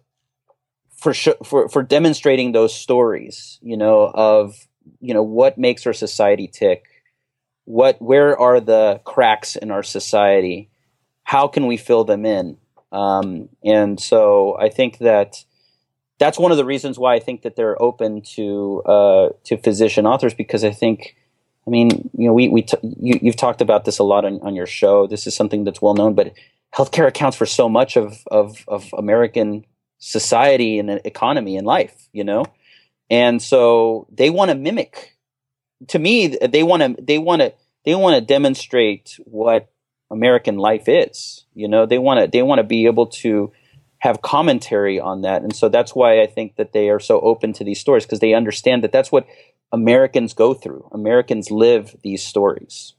for 0.95 1.13
sh- 1.13 1.39
for 1.43 1.67
for 1.69 1.83
demonstrating 1.83 2.51
those 2.51 2.73
stories, 2.73 3.59
you 3.61 3.77
know, 3.77 4.11
of 4.13 4.67
you 4.99 5.13
know 5.13 5.23
what 5.23 5.57
makes 5.57 5.85
our 5.85 5.93
society 5.93 6.47
tick, 6.47 6.85
what 7.71 8.01
where 8.01 8.37
are 8.37 8.59
the 8.59 8.99
cracks 9.05 9.55
in 9.55 9.71
our 9.71 9.83
society, 9.83 10.69
how 11.23 11.47
can 11.47 11.67
we 11.67 11.77
fill 11.77 12.03
them 12.03 12.25
in, 12.25 12.57
um, 12.91 13.47
and 13.63 13.99
so 13.99 14.57
I 14.59 14.67
think 14.67 14.97
that 14.97 15.43
that's 16.19 16.37
one 16.37 16.51
of 16.51 16.57
the 16.57 16.65
reasons 16.65 16.99
why 16.99 17.15
I 17.15 17.19
think 17.19 17.43
that 17.43 17.55
they're 17.55 17.81
open 17.81 18.21
to 18.35 18.81
uh, 18.85 19.29
to 19.45 19.57
physician 19.57 20.05
authors 20.05 20.33
because 20.33 20.63
I 20.63 20.71
think 20.71 21.15
I 21.65 21.69
mean, 21.69 22.09
you 22.17 22.27
know, 22.27 22.33
we 22.33 22.49
we 22.49 22.63
t- 22.63 22.77
you, 22.81 23.19
you've 23.21 23.37
talked 23.37 23.61
about 23.61 23.85
this 23.85 23.99
a 23.99 24.03
lot 24.03 24.25
on, 24.25 24.39
on 24.41 24.53
your 24.53 24.65
show. 24.65 25.07
This 25.07 25.25
is 25.25 25.35
something 25.35 25.63
that's 25.63 25.81
well 25.81 25.93
known, 25.93 26.13
but 26.13 26.33
healthcare 26.75 27.07
accounts 27.07 27.37
for 27.37 27.45
so 27.45 27.69
much 27.69 27.95
of 27.95 28.23
of, 28.29 28.63
of 28.67 28.93
American 28.97 29.65
society 29.99 30.79
and 30.79 30.89
economy 31.05 31.55
and 31.55 31.65
life. 31.65 32.09
You 32.11 32.25
know, 32.25 32.45
and 33.09 33.41
so 33.41 34.07
they 34.11 34.29
want 34.29 34.49
to 34.49 34.55
mimic. 34.55 35.15
To 35.87 35.99
me, 35.99 36.27
they 36.27 36.63
want 36.63 36.81
to 36.83 37.01
they 37.01 37.17
want 37.17 37.41
to 37.41 37.53
they 37.85 37.95
want 37.95 38.15
to 38.15 38.21
demonstrate 38.21 39.17
what 39.25 39.71
American 40.09 40.57
life 40.57 40.87
is. 40.87 41.45
You 41.53 41.67
know, 41.67 41.85
they 41.85 41.97
want 41.97 42.19
to 42.19 42.27
they 42.27 42.43
want 42.43 42.59
to 42.59 42.63
be 42.63 42.85
able 42.85 43.07
to 43.07 43.51
have 43.99 44.21
commentary 44.21 44.99
on 44.99 45.21
that, 45.21 45.43
and 45.43 45.55
so 45.55 45.69
that's 45.69 45.95
why 45.95 46.21
I 46.21 46.27
think 46.27 46.55
that 46.55 46.73
they 46.73 46.89
are 46.89 46.99
so 46.99 47.19
open 47.21 47.53
to 47.53 47.63
these 47.63 47.79
stories 47.79 48.05
because 48.05 48.19
they 48.19 48.33
understand 48.33 48.83
that 48.83 48.91
that's 48.91 49.11
what 49.11 49.27
Americans 49.71 50.33
go 50.33 50.53
through. 50.53 50.89
Americans 50.91 51.49
live 51.49 51.95
these 52.03 52.23
stories. 52.23 52.93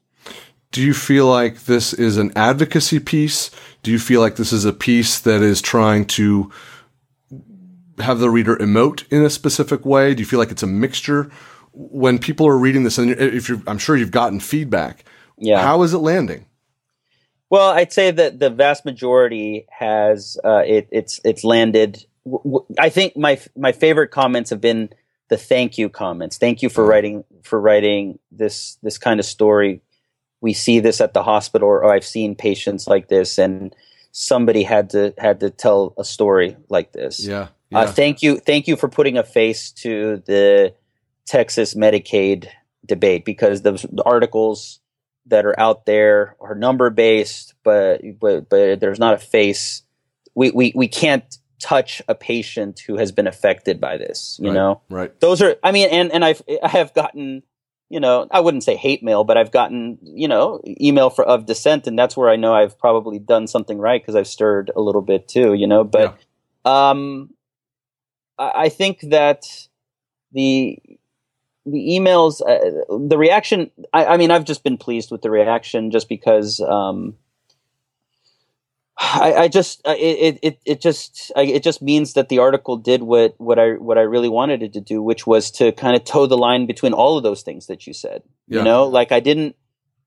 Do 0.71 0.81
you 0.81 0.95
feel 0.95 1.27
like 1.27 1.65
this 1.65 1.93
is 1.93 2.17
an 2.17 2.33
advocacy 2.35 2.99
piece? 2.99 3.51
Do 3.83 3.91
you 3.91 3.99
feel 3.99 4.23
like 4.23 4.37
this 4.37 4.53
is 4.53 4.65
a 4.65 4.73
piece 4.73 5.19
that 5.21 5.43
is 5.43 5.61
trying 5.61 6.07
to 6.07 6.51
have 7.99 8.21
the 8.21 8.31
reader 8.31 8.57
emote 8.57 9.05
in 9.11 9.23
a 9.23 9.29
specific 9.29 9.85
way? 9.85 10.15
Do 10.15 10.21
you 10.21 10.27
feel 10.27 10.39
like 10.39 10.51
it's 10.51 10.63
a 10.63 10.67
mixture? 10.67 11.31
When 11.73 12.19
people 12.19 12.47
are 12.47 12.59
reading 12.59 12.85
this, 12.85 12.99
and 12.99 13.11
if 13.11 13.49
you're, 13.49 13.63
I'm 13.67 13.79
sure 13.79 13.97
you've 13.97 14.11
gotten 14.11 14.41
feedback. 14.41 15.05
Yeah. 15.39 15.63
How 15.63 15.83
is 15.83 15.95
it 15.95 15.99
landing? 15.99 16.47
Well, 17.51 17.71
I'd 17.71 17.93
say 17.93 18.11
that 18.11 18.39
the 18.39 18.51
vast 18.51 18.85
majority 18.85 19.67
has 19.71 20.39
uh, 20.45 20.63
it, 20.67 20.89
it's 20.91 21.21
it's 21.25 21.45
landed. 21.45 22.05
I 22.79 22.89
think 22.89 23.17
my 23.17 23.41
my 23.57 23.73
favorite 23.73 24.09
comments 24.09 24.51
have 24.51 24.61
been 24.61 24.91
the 25.29 25.37
thank 25.37 25.79
you 25.79 25.89
comments. 25.89 26.39
Thank 26.39 26.63
you 26.63 26.69
for 26.69 26.85
writing 26.85 27.25
for 27.43 27.61
writing 27.61 28.19
this 28.31 28.79
this 28.83 28.99
kind 28.99 29.19
of 29.19 29.27
story. 29.27 29.83
We 30.41 30.53
see 30.53 30.81
this 30.81 31.01
at 31.01 31.15
the 31.15 31.23
hospital, 31.23 31.69
or 31.69 31.93
I've 31.93 32.05
seen 32.05 32.35
patients 32.35 32.87
like 32.87 33.09
this, 33.09 33.39
and 33.39 33.75
somebody 34.13 34.63
had 34.63 34.91
to 34.91 35.15
had 35.19 35.41
to 35.41 35.51
tell 35.51 35.95
a 35.99 36.05
story 36.05 36.57
like 36.69 36.93
this. 36.93 37.27
Yeah. 37.27 37.41
Uh, 37.41 37.49
yeah. 37.71 37.79
Uh, 37.79 37.87
thank 37.87 38.23
you, 38.23 38.39
thank 38.39 38.69
you 38.69 38.77
for 38.77 38.89
putting 38.89 39.17
a 39.17 39.25
face 39.25 39.71
to 39.71 40.23
the 40.27 40.75
Texas 41.33 41.73
Medicaid 41.73 42.49
debate 42.85 43.25
because 43.25 43.63
the, 43.63 43.73
the 43.91 44.03
articles 44.05 44.81
that 45.25 45.47
are 45.47 45.59
out 45.59 45.87
there 45.87 46.37
are 46.41 46.55
number 46.55 46.91
based, 46.91 47.55
but 47.65 48.03
but 48.21 48.51
but 48.51 48.81
there's 48.81 48.99
not 48.99 49.15
a 49.15 49.19
face. 49.19 49.83
We 50.35 50.51
we 50.51 50.73
we 50.77 50.89
can't 50.89 51.39
touch 51.59 52.03
a 52.07 52.15
patient 52.15 52.81
who 52.81 52.99
has 52.99 53.13
been 53.13 53.29
affected 53.29 53.81
by 53.81 53.97
this 53.97 54.37
you 54.43 54.49
right, 54.49 54.55
know 54.55 54.81
right 54.91 55.21
those 55.21 55.41
are 55.41 55.55
i 55.63 55.71
mean 55.71 55.89
and 55.91 56.11
and 56.11 56.25
i've 56.25 56.43
i 56.61 56.67
have 56.67 56.93
gotten 56.93 57.41
you 57.89 58.01
know 58.01 58.27
i 58.33 58.41
wouldn't 58.41 58.65
say 58.65 58.75
hate 58.75 59.01
mail 59.01 59.23
but 59.23 59.37
i've 59.37 59.53
gotten 59.53 59.97
you 60.03 60.27
know 60.27 60.61
email 60.81 61.09
for 61.09 61.25
of 61.25 61.47
dissent 61.47 61.87
and 61.87 61.97
that's 61.97 62.17
where 62.17 62.29
i 62.29 62.35
know 62.35 62.53
i've 62.53 62.77
probably 62.81 63.21
done 63.21 63.47
something 63.47 63.79
right 63.79 64.03
because 64.03 64.17
i've 64.17 64.27
stirred 64.27 64.73
a 64.75 64.81
little 64.81 65.03
bit 65.03 65.29
too 65.29 65.55
you 65.55 65.69
know 65.69 65.85
but 65.85 66.19
yeah. 66.67 66.89
um 66.91 67.31
I, 68.37 68.53
I 68.65 68.69
think 68.69 68.99
that 69.03 69.45
the 70.33 70.81
the 71.65 71.99
emails 71.99 72.41
uh, 72.41 73.07
the 73.09 73.19
reaction 73.19 73.71
I, 73.93 74.07
I 74.07 74.17
mean 74.17 74.31
i've 74.31 74.45
just 74.45 74.65
been 74.65 74.79
pleased 74.79 75.11
with 75.11 75.23
the 75.23 75.31
reaction 75.31 75.91
just 75.91 76.09
because 76.09 76.61
um 76.61 77.15
I, 79.03 79.35
I 79.35 79.49
just 79.49 79.81
it, 79.85 80.39
it 80.43 80.61
it 80.65 80.81
just 80.81 81.33
it 81.37 81.63
just 81.63 81.83
means 81.83 82.13
that 82.13 82.29
the 82.29 82.39
article 82.39 82.77
did 82.77 83.03
what 83.03 83.35
what 83.39 83.59
I 83.59 83.73
what 83.73 83.99
I 83.99 84.03
really 84.03 84.29
wanted 84.29 84.63
it 84.63 84.73
to 84.75 84.81
do, 84.81 85.03
which 85.03 85.27
was 85.27 85.51
to 85.53 85.73
kind 85.73 85.97
of 85.97 86.05
toe 86.05 86.27
the 86.27 86.39
line 86.39 86.67
between 86.67 86.93
all 86.93 87.17
of 87.17 87.23
those 87.23 87.43
things 87.43 87.67
that 87.67 87.87
you 87.87 87.95
said. 87.95 88.23
Yeah. 88.47 88.59
You 88.59 88.65
know, 88.65 88.85
like 88.85 89.11
I 89.11 89.21
didn't. 89.21 89.57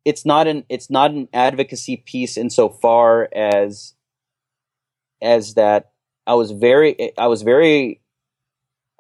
It's 0.06 0.26
not 0.26 0.48
an 0.48 0.66
it's 0.70 0.90
not 0.90 1.12
an 1.12 1.28
advocacy 1.34 1.98
piece 1.98 2.38
insofar 2.38 3.28
as 3.36 3.94
as 5.22 5.56
that 5.56 5.92
I 6.26 6.36
was 6.36 6.52
very 6.52 7.12
I 7.18 7.28
was 7.28 7.42
very 7.42 8.02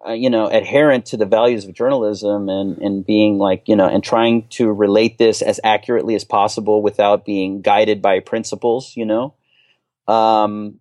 uh, 0.08 0.12
you 0.14 0.30
know, 0.30 0.48
adherent 0.48 1.06
to 1.08 1.18
the 1.18 1.26
values 1.26 1.66
of 1.66 1.74
journalism 1.74 2.50
and, 2.50 2.78
and 2.80 3.06
being 3.06 3.38
like, 3.38 3.68
you 3.68 3.76
know, 3.76 3.88
and 3.88 4.04
trying 4.04 4.48
to 4.50 4.72
relate 4.72 5.18
this 5.18 5.42
as 5.42 5.60
accurately 5.64 6.16
as 6.16 6.24
possible 6.24 6.82
without 6.82 7.26
being 7.26 7.62
guided 7.62 8.02
by 8.02 8.20
principles, 8.20 8.96
you 8.96 9.06
know. 9.06 9.34
Um, 10.08 10.80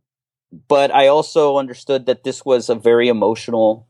but 0.68 0.94
I 0.94 1.08
also 1.08 1.58
understood 1.58 2.06
that 2.06 2.24
this 2.24 2.44
was 2.44 2.68
a 2.68 2.74
very 2.74 3.08
emotional 3.08 3.86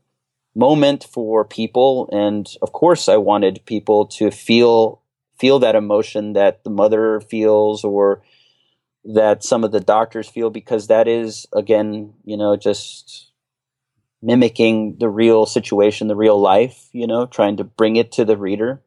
moment 0.55 1.03
for 1.03 1.43
people. 1.43 2.09
And 2.11 2.47
of 2.61 2.71
course, 2.71 3.09
I 3.09 3.17
wanted 3.17 3.65
people 3.65 4.05
to 4.07 4.31
feel 4.31 5.01
feel 5.37 5.59
that 5.59 5.75
emotion 5.75 6.31
that 6.31 6.63
the 6.63 6.69
mother 6.69 7.19
feels 7.19 7.83
or 7.83 8.21
that 9.03 9.43
some 9.43 9.63
of 9.63 9.71
the 9.71 9.81
doctors 9.81 10.29
feel 10.29 10.49
because 10.49 10.87
that 10.87 11.07
is 11.07 11.45
again 11.53 12.13
you 12.23 12.37
know 12.37 12.55
just 12.55 13.24
mimicking 14.21 14.97
the 14.99 15.09
real 15.09 15.45
situation, 15.45 16.07
the 16.07 16.15
real 16.15 16.39
life, 16.39 16.89
you 16.91 17.07
know, 17.07 17.25
trying 17.25 17.57
to 17.57 17.63
bring 17.63 17.95
it 17.95 18.11
to 18.13 18.25
the 18.25 18.37
reader. 18.37 18.81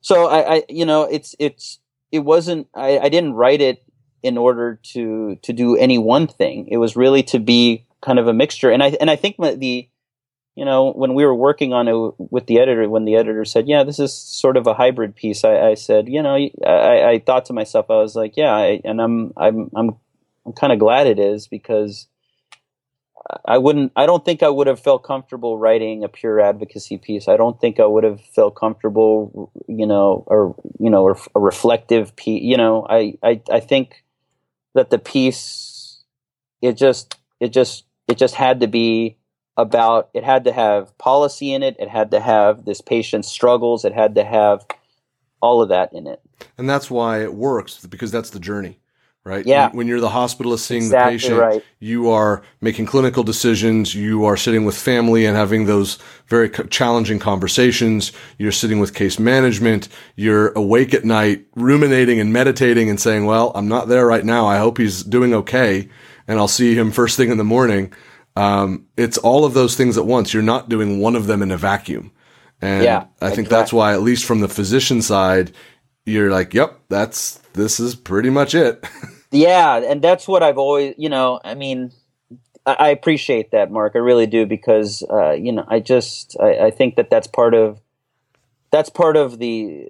So 0.00 0.26
I, 0.26 0.56
I 0.56 0.62
you 0.68 0.86
know, 0.86 1.02
it's 1.04 1.34
it's 1.38 1.78
it 2.12 2.20
wasn't 2.20 2.68
I, 2.74 2.98
I 2.98 3.08
didn't 3.08 3.34
write 3.34 3.60
it 3.60 3.84
in 4.22 4.38
order 4.38 4.80
to 4.82 5.36
to 5.42 5.52
do 5.52 5.76
any 5.76 5.98
one 5.98 6.26
thing. 6.26 6.68
It 6.68 6.78
was 6.78 6.96
really 6.96 7.22
to 7.24 7.38
be 7.38 7.86
kind 8.00 8.18
of 8.18 8.28
a 8.28 8.32
mixture. 8.32 8.70
And 8.70 8.82
I 8.82 8.96
and 9.00 9.10
I 9.10 9.16
think 9.16 9.36
the 9.38 9.88
you 10.56 10.64
know 10.64 10.92
when 10.92 11.14
we 11.14 11.24
were 11.24 11.34
working 11.34 11.72
on 11.72 11.88
it 11.88 12.14
with 12.18 12.46
the 12.46 12.60
editor, 12.60 12.88
when 12.88 13.04
the 13.04 13.16
editor 13.16 13.44
said, 13.44 13.68
"Yeah, 13.68 13.82
this 13.84 13.98
is 13.98 14.14
sort 14.14 14.56
of 14.56 14.66
a 14.66 14.74
hybrid 14.74 15.16
piece," 15.16 15.44
I, 15.44 15.70
I 15.70 15.74
said, 15.74 16.08
you 16.08 16.22
know, 16.22 16.34
I, 16.34 17.10
I 17.10 17.22
thought 17.24 17.46
to 17.46 17.52
myself, 17.52 17.90
I 17.90 17.96
was 17.96 18.14
like, 18.14 18.36
yeah, 18.36 18.54
I, 18.54 18.80
and 18.84 19.00
I'm 19.00 19.32
I'm 19.36 19.70
I'm 19.74 19.96
I'm 20.46 20.52
kind 20.52 20.72
of 20.72 20.78
glad 20.78 21.06
it 21.06 21.18
is 21.18 21.48
because 21.48 22.06
I 23.44 23.58
wouldn't. 23.58 23.92
I 23.96 24.04
don't 24.06 24.24
think 24.24 24.42
I 24.42 24.48
would 24.48 24.66
have 24.66 24.80
felt 24.80 25.02
comfortable 25.02 25.56
writing 25.56 26.04
a 26.04 26.08
pure 26.08 26.40
advocacy 26.40 26.98
piece. 26.98 27.26
I 27.26 27.36
don't 27.36 27.58
think 27.58 27.80
I 27.80 27.86
would 27.86 28.04
have 28.04 28.20
felt 28.20 28.54
comfortable, 28.54 29.50
you 29.66 29.86
know, 29.86 30.24
or 30.26 30.54
you 30.78 30.90
know, 30.90 31.02
or 31.02 31.18
a 31.34 31.40
reflective 31.40 32.14
piece. 32.16 32.42
You 32.42 32.58
know, 32.58 32.86
I, 32.88 33.14
I, 33.22 33.40
I 33.50 33.60
think 33.60 34.04
that 34.74 34.90
the 34.90 34.98
piece, 34.98 36.02
it 36.60 36.76
just, 36.76 37.16
it 37.40 37.48
just, 37.48 37.84
it 38.08 38.18
just 38.18 38.34
had 38.34 38.60
to 38.60 38.66
be 38.66 39.16
about. 39.56 40.10
It 40.12 40.22
had 40.22 40.44
to 40.44 40.52
have 40.52 40.96
policy 40.98 41.54
in 41.54 41.62
it. 41.62 41.76
It 41.78 41.88
had 41.88 42.10
to 42.10 42.20
have 42.20 42.66
this 42.66 42.82
patient's 42.82 43.28
struggles. 43.28 43.86
It 43.86 43.94
had 43.94 44.16
to 44.16 44.24
have 44.24 44.66
all 45.40 45.62
of 45.62 45.70
that 45.70 45.94
in 45.94 46.06
it. 46.06 46.20
And 46.58 46.68
that's 46.68 46.90
why 46.90 47.22
it 47.22 47.34
works 47.34 47.86
because 47.86 48.10
that's 48.10 48.30
the 48.30 48.40
journey 48.40 48.80
right? 49.24 49.46
Yeah. 49.46 49.70
When 49.72 49.86
you're 49.86 50.00
the 50.00 50.08
hospitalist 50.10 50.60
seeing 50.60 50.82
exactly 50.82 51.16
the 51.16 51.22
patient, 51.22 51.40
right. 51.40 51.64
you 51.80 52.10
are 52.10 52.42
making 52.60 52.86
clinical 52.86 53.22
decisions. 53.22 53.94
You 53.94 54.26
are 54.26 54.36
sitting 54.36 54.64
with 54.64 54.76
family 54.76 55.24
and 55.24 55.36
having 55.36 55.64
those 55.64 55.98
very 56.26 56.50
challenging 56.50 57.18
conversations. 57.18 58.12
You're 58.38 58.52
sitting 58.52 58.80
with 58.80 58.94
case 58.94 59.18
management. 59.18 59.88
You're 60.14 60.52
awake 60.52 60.92
at 60.92 61.04
night, 61.04 61.46
ruminating 61.54 62.20
and 62.20 62.32
meditating 62.32 62.90
and 62.90 63.00
saying, 63.00 63.24
well, 63.24 63.50
I'm 63.54 63.68
not 63.68 63.88
there 63.88 64.06
right 64.06 64.24
now. 64.24 64.46
I 64.46 64.58
hope 64.58 64.78
he's 64.78 65.02
doing 65.02 65.32
okay. 65.34 65.88
And 66.28 66.38
I'll 66.38 66.48
see 66.48 66.74
him 66.74 66.90
first 66.90 67.16
thing 67.16 67.30
in 67.30 67.38
the 67.38 67.44
morning. 67.44 67.92
Um, 68.36 68.86
it's 68.96 69.18
all 69.18 69.44
of 69.44 69.54
those 69.54 69.76
things 69.76 69.96
at 69.96 70.06
once. 70.06 70.34
You're 70.34 70.42
not 70.42 70.68
doing 70.68 71.00
one 71.00 71.16
of 71.16 71.26
them 71.26 71.40
in 71.42 71.50
a 71.50 71.56
vacuum. 71.56 72.12
And 72.60 72.84
yeah, 72.84 73.06
I 73.20 73.28
think 73.28 73.46
exactly. 73.46 73.48
that's 73.48 73.72
why, 73.72 73.92
at 73.92 74.02
least 74.02 74.24
from 74.24 74.40
the 74.40 74.48
physician 74.48 75.02
side, 75.02 75.52
you're 76.06 76.30
like, 76.30 76.54
yep, 76.54 76.80
that's, 76.88 77.38
this 77.54 77.80
is 77.80 77.94
pretty 77.94 78.30
much 78.30 78.54
it. 78.54 78.84
yeah, 79.34 79.76
and 79.76 80.00
that's 80.00 80.28
what 80.28 80.42
I've 80.42 80.58
always, 80.58 80.94
you 80.96 81.08
know, 81.08 81.40
I 81.44 81.54
mean, 81.54 81.92
I, 82.64 82.74
I 82.74 82.88
appreciate 82.90 83.50
that, 83.50 83.70
Mark. 83.70 83.92
I 83.94 83.98
really 83.98 84.26
do 84.26 84.46
because, 84.46 85.02
uh, 85.10 85.32
you 85.32 85.52
know, 85.52 85.64
I 85.66 85.80
just, 85.80 86.36
I, 86.40 86.66
I, 86.66 86.70
think 86.70 86.96
that 86.96 87.10
that's 87.10 87.26
part 87.26 87.54
of, 87.54 87.80
that's 88.70 88.90
part 88.90 89.16
of 89.16 89.38
the, 89.38 89.86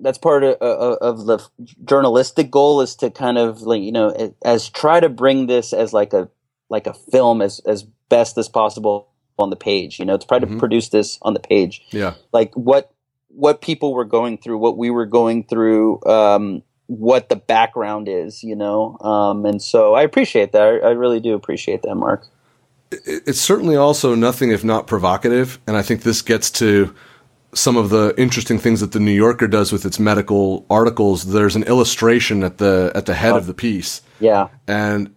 that's 0.00 0.18
part 0.18 0.44
of, 0.44 0.56
of 0.56 1.26
the 1.26 1.46
journalistic 1.84 2.50
goal 2.50 2.80
is 2.80 2.96
to 2.96 3.10
kind 3.10 3.38
of 3.38 3.62
like, 3.62 3.82
you 3.82 3.92
know, 3.92 4.34
as 4.44 4.68
try 4.68 5.00
to 5.00 5.08
bring 5.08 5.46
this 5.46 5.72
as 5.72 5.92
like 5.92 6.12
a, 6.12 6.28
like 6.68 6.86
a 6.86 6.94
film 6.94 7.40
as, 7.40 7.60
as 7.60 7.84
best 8.08 8.36
as 8.36 8.48
possible 8.48 9.08
on 9.38 9.50
the 9.50 9.56
page, 9.56 9.98
you 9.98 10.04
know, 10.04 10.16
to 10.16 10.26
try 10.26 10.38
to 10.38 10.46
mm-hmm. 10.46 10.58
produce 10.58 10.88
this 10.88 11.18
on 11.22 11.34
the 11.34 11.40
page. 11.40 11.82
Yeah. 11.90 12.14
Like 12.32 12.52
what, 12.54 12.92
what 13.28 13.60
people 13.60 13.94
were 13.94 14.04
going 14.04 14.38
through, 14.38 14.58
what 14.58 14.76
we 14.76 14.90
were 14.90 15.06
going 15.06 15.44
through, 15.44 16.02
um, 16.04 16.62
what 16.86 17.28
the 17.28 17.36
background 17.36 18.08
is, 18.08 18.42
you 18.44 18.54
know. 18.54 18.96
Um, 19.00 19.44
and 19.44 19.60
so 19.60 19.94
I 19.94 20.02
appreciate 20.02 20.52
that. 20.52 20.62
I, 20.62 20.88
I, 20.88 20.90
really 20.90 21.20
do 21.20 21.34
appreciate 21.34 21.82
that, 21.82 21.94
Mark. 21.94 22.26
It's 22.90 23.40
certainly 23.40 23.76
also 23.76 24.14
nothing 24.14 24.50
if 24.50 24.62
not 24.62 24.86
provocative, 24.86 25.58
and 25.66 25.76
I 25.76 25.82
think 25.82 26.02
this 26.02 26.22
gets 26.22 26.50
to 26.52 26.94
some 27.52 27.76
of 27.76 27.90
the 27.90 28.14
interesting 28.16 28.58
things 28.58 28.80
that 28.80 28.92
the 28.92 29.00
New 29.00 29.12
Yorker 29.12 29.48
does 29.48 29.72
with 29.72 29.84
its 29.84 29.98
medical 29.98 30.64
articles. 30.70 31.24
There's 31.24 31.56
an 31.56 31.64
illustration 31.64 32.44
at 32.44 32.58
the 32.58 32.92
at 32.94 33.06
the 33.06 33.14
head 33.14 33.32
oh, 33.32 33.38
of 33.38 33.46
the 33.46 33.54
piece. 33.54 34.02
Yeah, 34.20 34.48
and 34.68 35.14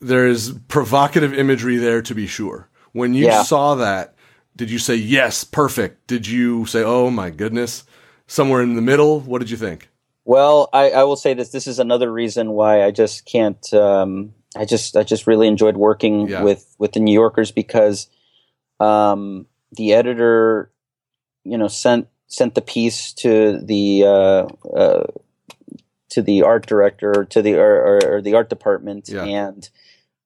there's 0.00 0.52
provocative 0.52 1.32
imagery 1.32 1.76
there 1.76 2.02
to 2.02 2.14
be 2.14 2.26
sure. 2.26 2.68
When 2.92 3.14
you 3.14 3.26
yeah. 3.26 3.42
saw 3.42 3.76
that, 3.76 4.14
did 4.56 4.70
you 4.70 4.78
say 4.78 4.96
yes, 4.96 5.44
perfect? 5.44 6.06
Did 6.06 6.26
you 6.26 6.66
say, 6.66 6.82
oh 6.82 7.10
my 7.10 7.30
goodness, 7.30 7.84
somewhere 8.26 8.62
in 8.62 8.74
the 8.74 8.82
middle? 8.82 9.20
What 9.20 9.38
did 9.38 9.50
you 9.50 9.56
think? 9.56 9.88
Well, 10.26 10.68
I, 10.72 10.90
I, 10.90 11.04
will 11.04 11.14
say 11.14 11.34
this. 11.34 11.50
This 11.50 11.68
is 11.68 11.78
another 11.78 12.12
reason 12.12 12.50
why 12.50 12.82
I 12.82 12.90
just 12.90 13.24
can't. 13.26 13.72
Um, 13.72 14.34
I 14.56 14.64
just 14.64 14.96
I 14.96 15.04
just 15.04 15.28
really 15.28 15.46
enjoyed 15.46 15.76
working 15.76 16.26
yeah. 16.26 16.42
with 16.42 16.74
with 16.80 16.94
the 16.94 17.00
New 17.00 17.12
Yorkers 17.12 17.52
because 17.52 18.08
um, 18.80 19.46
the 19.70 19.94
editor, 19.94 20.72
you 21.44 21.56
know, 21.56 21.68
sent 21.68 22.08
sent 22.26 22.56
the 22.56 22.60
piece 22.60 23.12
to 23.12 23.60
the 23.60 24.02
uh, 24.04 24.46
uh, 24.76 25.06
to 26.10 26.22
the 26.22 26.42
art 26.42 26.66
director 26.66 27.24
to 27.30 27.40
the 27.40 27.54
or, 27.54 27.76
or, 27.76 28.14
or 28.16 28.20
the 28.20 28.34
art 28.34 28.50
department, 28.50 29.08
yeah. 29.08 29.22
and 29.22 29.70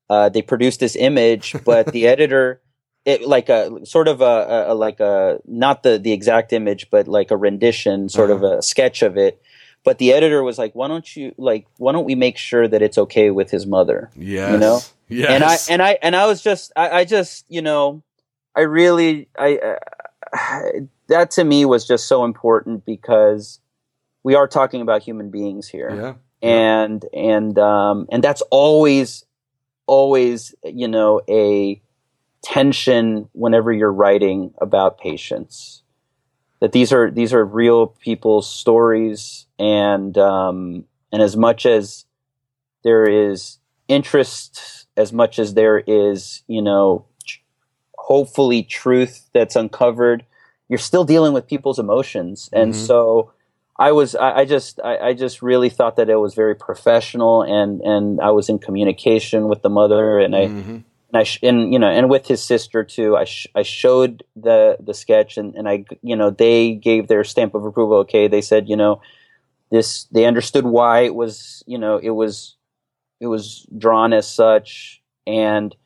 uh, 0.09 0.31
they 0.31 0.41
produced 0.41 0.81
this 0.81 0.97
image, 0.97 1.55
but 1.67 1.93
the 1.93 2.07
editor. 2.07 2.63
It, 3.07 3.27
like 3.27 3.49
a 3.49 3.87
sort 3.87 4.09
of 4.09 4.21
a, 4.21 4.67
a, 4.69 4.75
like 4.75 5.01
a 5.01 5.41
not 5.47 5.83
the 5.83 5.99
the 5.99 6.13
exact 6.13 6.53
image 6.53 6.91
but 6.91 7.09
like 7.09 7.31
a 7.31 7.37
rendition 7.37 8.11
sort 8.11 8.31
uh-huh. 8.31 8.45
of 8.47 8.59
a 8.59 8.63
sketch 8.63 9.01
of 9.01 9.17
it 9.17 9.41
but 9.85 9.99
the 9.99 10.12
editor 10.12 10.43
was 10.43 10.59
like, 10.59 10.75
"Why 10.75 10.88
don't 10.88 11.16
you 11.16 11.35
like? 11.37 11.66
Why 11.79 11.93
don't 11.93 12.05
we 12.05 12.14
make 12.14 12.37
sure 12.37 12.69
that 12.69 12.83
it's 12.83 12.99
okay 12.99 13.31
with 13.31 13.51
his 13.51 13.66
mother?" 13.66 14.11
Yeah, 14.16 14.53
you 14.53 14.59
know. 14.59 14.81
Yes. 15.09 15.31
And 15.31 15.45
I 15.45 15.57
and 15.71 15.83
I 15.83 15.99
and 16.03 16.16
I 16.16 16.27
was 16.27 16.43
just 16.43 16.73
I, 16.77 16.90
I 17.01 17.05
just 17.05 17.45
you 17.49 17.62
know 17.62 18.03
I 18.55 18.61
really 18.61 19.29
I 19.38 19.59
uh, 20.33 20.71
that 21.09 21.31
to 21.33 21.45
me 21.45 21.64
was 21.64 21.87
just 21.87 22.07
so 22.07 22.25
important 22.25 22.85
because 22.85 23.61
we 24.23 24.35
are 24.35 24.47
talking 24.47 24.81
about 24.81 25.03
human 25.03 25.31
beings 25.31 25.69
here. 25.69 25.90
Yeah. 25.95 26.14
And 26.43 27.05
and 27.12 27.59
um 27.59 28.07
and 28.11 28.25
that's 28.25 28.43
always 28.51 29.25
always 29.87 30.55
you 30.64 30.88
know 30.88 31.21
a 31.29 31.83
tension 32.43 33.29
whenever 33.33 33.73
you're 33.73 33.93
writing 33.93 34.55
about 34.61 34.99
patients 34.99 35.83
that 36.61 36.73
these 36.73 36.93
are 36.93 37.11
these 37.11 37.35
are 37.35 37.45
real 37.45 37.88
people's 37.88 38.49
stories 38.49 39.47
and 39.61 40.16
um, 40.18 40.85
and 41.12 41.23
as 41.23 41.37
much 41.37 41.66
as 41.66 42.07
there 42.83 43.05
is 43.05 43.59
interest 43.87 44.87
as 44.96 45.12
much 45.12 45.38
as 45.38 45.55
there 45.55 45.79
is 45.79 46.42
you 46.49 46.62
know 46.62 47.05
hopefully 47.96 48.62
truth 48.62 49.29
that's 49.33 49.55
uncovered 49.55 50.25
you're 50.68 50.79
still 50.79 51.05
dealing 51.05 51.33
with 51.33 51.46
people's 51.46 51.79
emotions 51.79 52.49
and 52.53 52.73
mm-hmm. 52.73 52.87
so 52.87 53.33
i 53.77 53.92
was 53.92 54.14
I, 54.14 54.38
I 54.38 54.44
just 54.44 54.81
I, 54.83 54.96
I, 54.99 55.14
just 55.14 55.42
really 55.42 55.68
thought 55.68 55.96
that 55.96 56.09
it 56.09 56.16
was 56.16 56.35
very 56.35 56.55
professional 56.55 57.42
and 57.42 57.81
and 57.83 58.20
i 58.20 58.31
was 58.31 58.49
in 58.49 58.59
communication 58.59 59.49
with 59.49 59.62
the 59.62 59.70
mother 59.70 60.18
and 60.18 60.35
i 60.35 60.46
mm-hmm 60.46 60.79
and 61.12 61.20
I 61.20 61.25
sh- 61.25 61.40
and 61.42 61.73
you 61.73 61.79
know 61.79 61.88
and 61.88 62.09
with 62.09 62.27
his 62.27 62.42
sister 62.42 62.85
too. 62.85 63.16
I 63.16 63.25
sh- 63.25 63.49
I 63.55 63.62
showed 63.62 64.23
the 64.37 64.77
the 64.81 64.94
sketch 64.94 65.37
and 65.37 65.55
and 65.55 65.68
I 65.68 65.85
you 66.03 66.16
know 66.16 66.31
they 66.31 66.75
gave 66.75 67.09
their 67.09 67.25
stamp 67.25 67.55
of 67.55 67.64
approval. 67.64 67.99
Okay, 67.99 68.29
they 68.29 68.40
said 68.40 68.68
you 68.68 68.77
know 68.77 69.01
this 69.71 70.05
they 70.13 70.25
understood 70.25 70.65
why 70.65 71.01
it 71.01 71.15
was 71.15 71.63
you 71.67 71.79
know 71.79 71.99
it 71.99 72.11
was 72.11 72.57
it 73.21 73.27
was 73.27 73.67
drawn 73.77 74.13
as 74.13 74.29
such. 74.29 75.03
And 75.27 75.77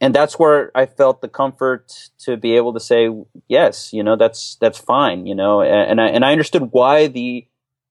and 0.00 0.14
that's 0.14 0.38
where 0.38 0.70
I 0.74 0.86
felt 0.86 1.20
the 1.20 1.28
comfort 1.28 2.10
to 2.20 2.36
be 2.38 2.56
able 2.56 2.72
to 2.72 2.80
say 2.80 3.10
yes, 3.48 3.92
you 3.92 4.02
know 4.02 4.16
that's 4.16 4.56
that's 4.60 4.78
fine, 4.78 5.26
you 5.26 5.34
know, 5.34 5.60
and, 5.60 5.90
and 5.90 6.00
I 6.00 6.08
and 6.08 6.24
I 6.24 6.32
understood 6.32 6.68
why 6.70 7.08
the 7.08 7.46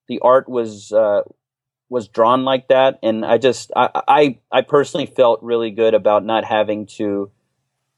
the 0.08 0.20
art 0.22 0.50
was 0.50 0.92
uh, 0.92 1.22
was 1.90 2.08
drawn 2.08 2.46
like 2.46 2.70
that, 2.70 2.98
and 3.04 3.26
I 3.26 3.38
just 3.38 3.72
I, 3.76 3.90
I 4.08 4.40
I 4.52 4.62
personally 4.62 5.06
felt 5.06 5.44
really 5.44 5.72
good 5.72 5.94
about 5.94 6.26
not 6.26 6.46
having 6.46 6.88
to 6.98 7.32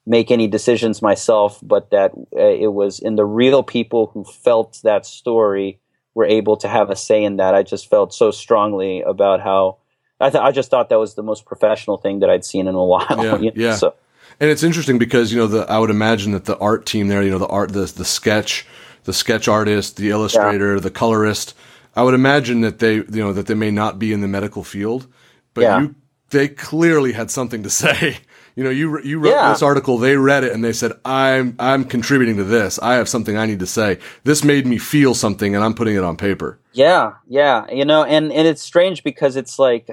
make 0.06 0.32
any 0.32 0.48
decisions 0.48 1.02
myself, 1.02 1.60
but 1.62 1.92
that 1.92 2.12
uh, 2.36 2.42
it 2.42 2.74
was 2.74 3.00
in 3.00 3.16
the 3.16 3.26
real 3.26 3.64
people 3.64 4.08
who 4.14 4.26
felt 4.26 4.80
that 4.84 5.06
story 5.06 5.81
were 6.14 6.26
able 6.26 6.58
to 6.58 6.68
have 6.68 6.90
a 6.90 6.96
say 6.96 7.24
in 7.24 7.38
that. 7.38 7.56
I 7.56 7.64
just 7.64 7.90
felt 7.90 8.14
so 8.14 8.32
strongly 8.32 9.02
about 9.02 9.42
how 9.42 9.78
I 10.20 10.30
th- 10.30 10.42
I 10.42 10.52
just 10.52 10.70
thought 10.70 10.90
that 10.90 11.00
was 11.00 11.16
the 11.16 11.24
most 11.24 11.46
professional 11.46 11.98
thing 11.98 12.20
that 12.20 12.30
I'd 12.30 12.46
seen 12.46 12.68
in 12.68 12.76
a 12.76 12.86
while. 12.94 13.06
Yeah, 13.10 13.38
you 13.38 13.46
know? 13.46 13.52
yeah. 13.56 13.76
So. 13.76 13.96
And 14.40 14.50
it's 14.50 14.64
interesting 14.64 14.98
because 14.98 15.32
you 15.32 15.40
know 15.40 15.48
the 15.48 15.70
I 15.70 15.78
would 15.78 15.90
imagine 15.90 16.32
that 16.32 16.46
the 16.46 16.58
art 16.58 16.86
team 16.86 17.08
there, 17.08 17.22
you 17.22 17.32
know, 17.32 17.38
the 17.38 17.48
art, 17.48 17.74
the 17.74 17.86
the 17.86 18.06
sketch, 18.06 18.66
the 19.04 19.14
sketch 19.14 19.48
artist, 19.48 19.98
the 19.98 20.10
illustrator, 20.10 20.76
yeah. 20.76 20.80
the 20.80 20.92
colorist. 20.92 21.54
I 21.96 22.04
would 22.04 22.14
imagine 22.14 22.62
that 22.62 22.80
they, 22.80 22.96
you 22.96 23.06
know, 23.10 23.34
that 23.34 23.48
they 23.48 23.54
may 23.54 23.70
not 23.70 24.00
be 24.00 24.14
in 24.14 24.22
the 24.22 24.28
medical 24.28 24.64
field, 24.64 25.08
but 25.54 25.62
yeah. 25.62 25.82
you, 25.82 25.96
they 26.32 26.48
clearly 26.48 27.14
had 27.14 27.30
something 27.30 27.64
to 27.64 27.70
say. 27.84 28.18
You 28.56 28.66
know, 28.66 28.70
you 28.70 29.00
you 29.02 29.20
wrote 29.20 29.32
yeah. 29.32 29.50
this 29.50 29.62
article, 29.62 29.98
they 29.98 30.18
read 30.18 30.44
it, 30.44 30.52
and 30.52 30.64
they 30.64 30.74
said, 30.74 30.92
"I'm 31.06 31.56
I'm 31.58 31.86
contributing 31.86 32.36
to 32.38 32.44
this. 32.44 32.80
I 32.80 32.96
have 32.96 33.08
something 33.08 33.38
I 33.38 33.46
need 33.46 33.60
to 33.60 33.66
say. 33.66 34.00
This 34.24 34.44
made 34.44 34.68
me 34.68 34.78
feel 34.78 35.14
something, 35.14 35.56
and 35.56 35.64
I'm 35.64 35.74
putting 35.74 35.96
it 35.96 36.04
on 36.04 36.18
paper." 36.18 36.60
Yeah, 36.74 37.14
yeah, 37.28 37.66
you 37.72 37.86
know, 37.86 38.04
and 38.04 38.32
and 38.32 38.48
it's 38.48 38.62
strange 38.62 39.04
because 39.04 39.38
it's 39.38 39.58
like, 39.58 39.90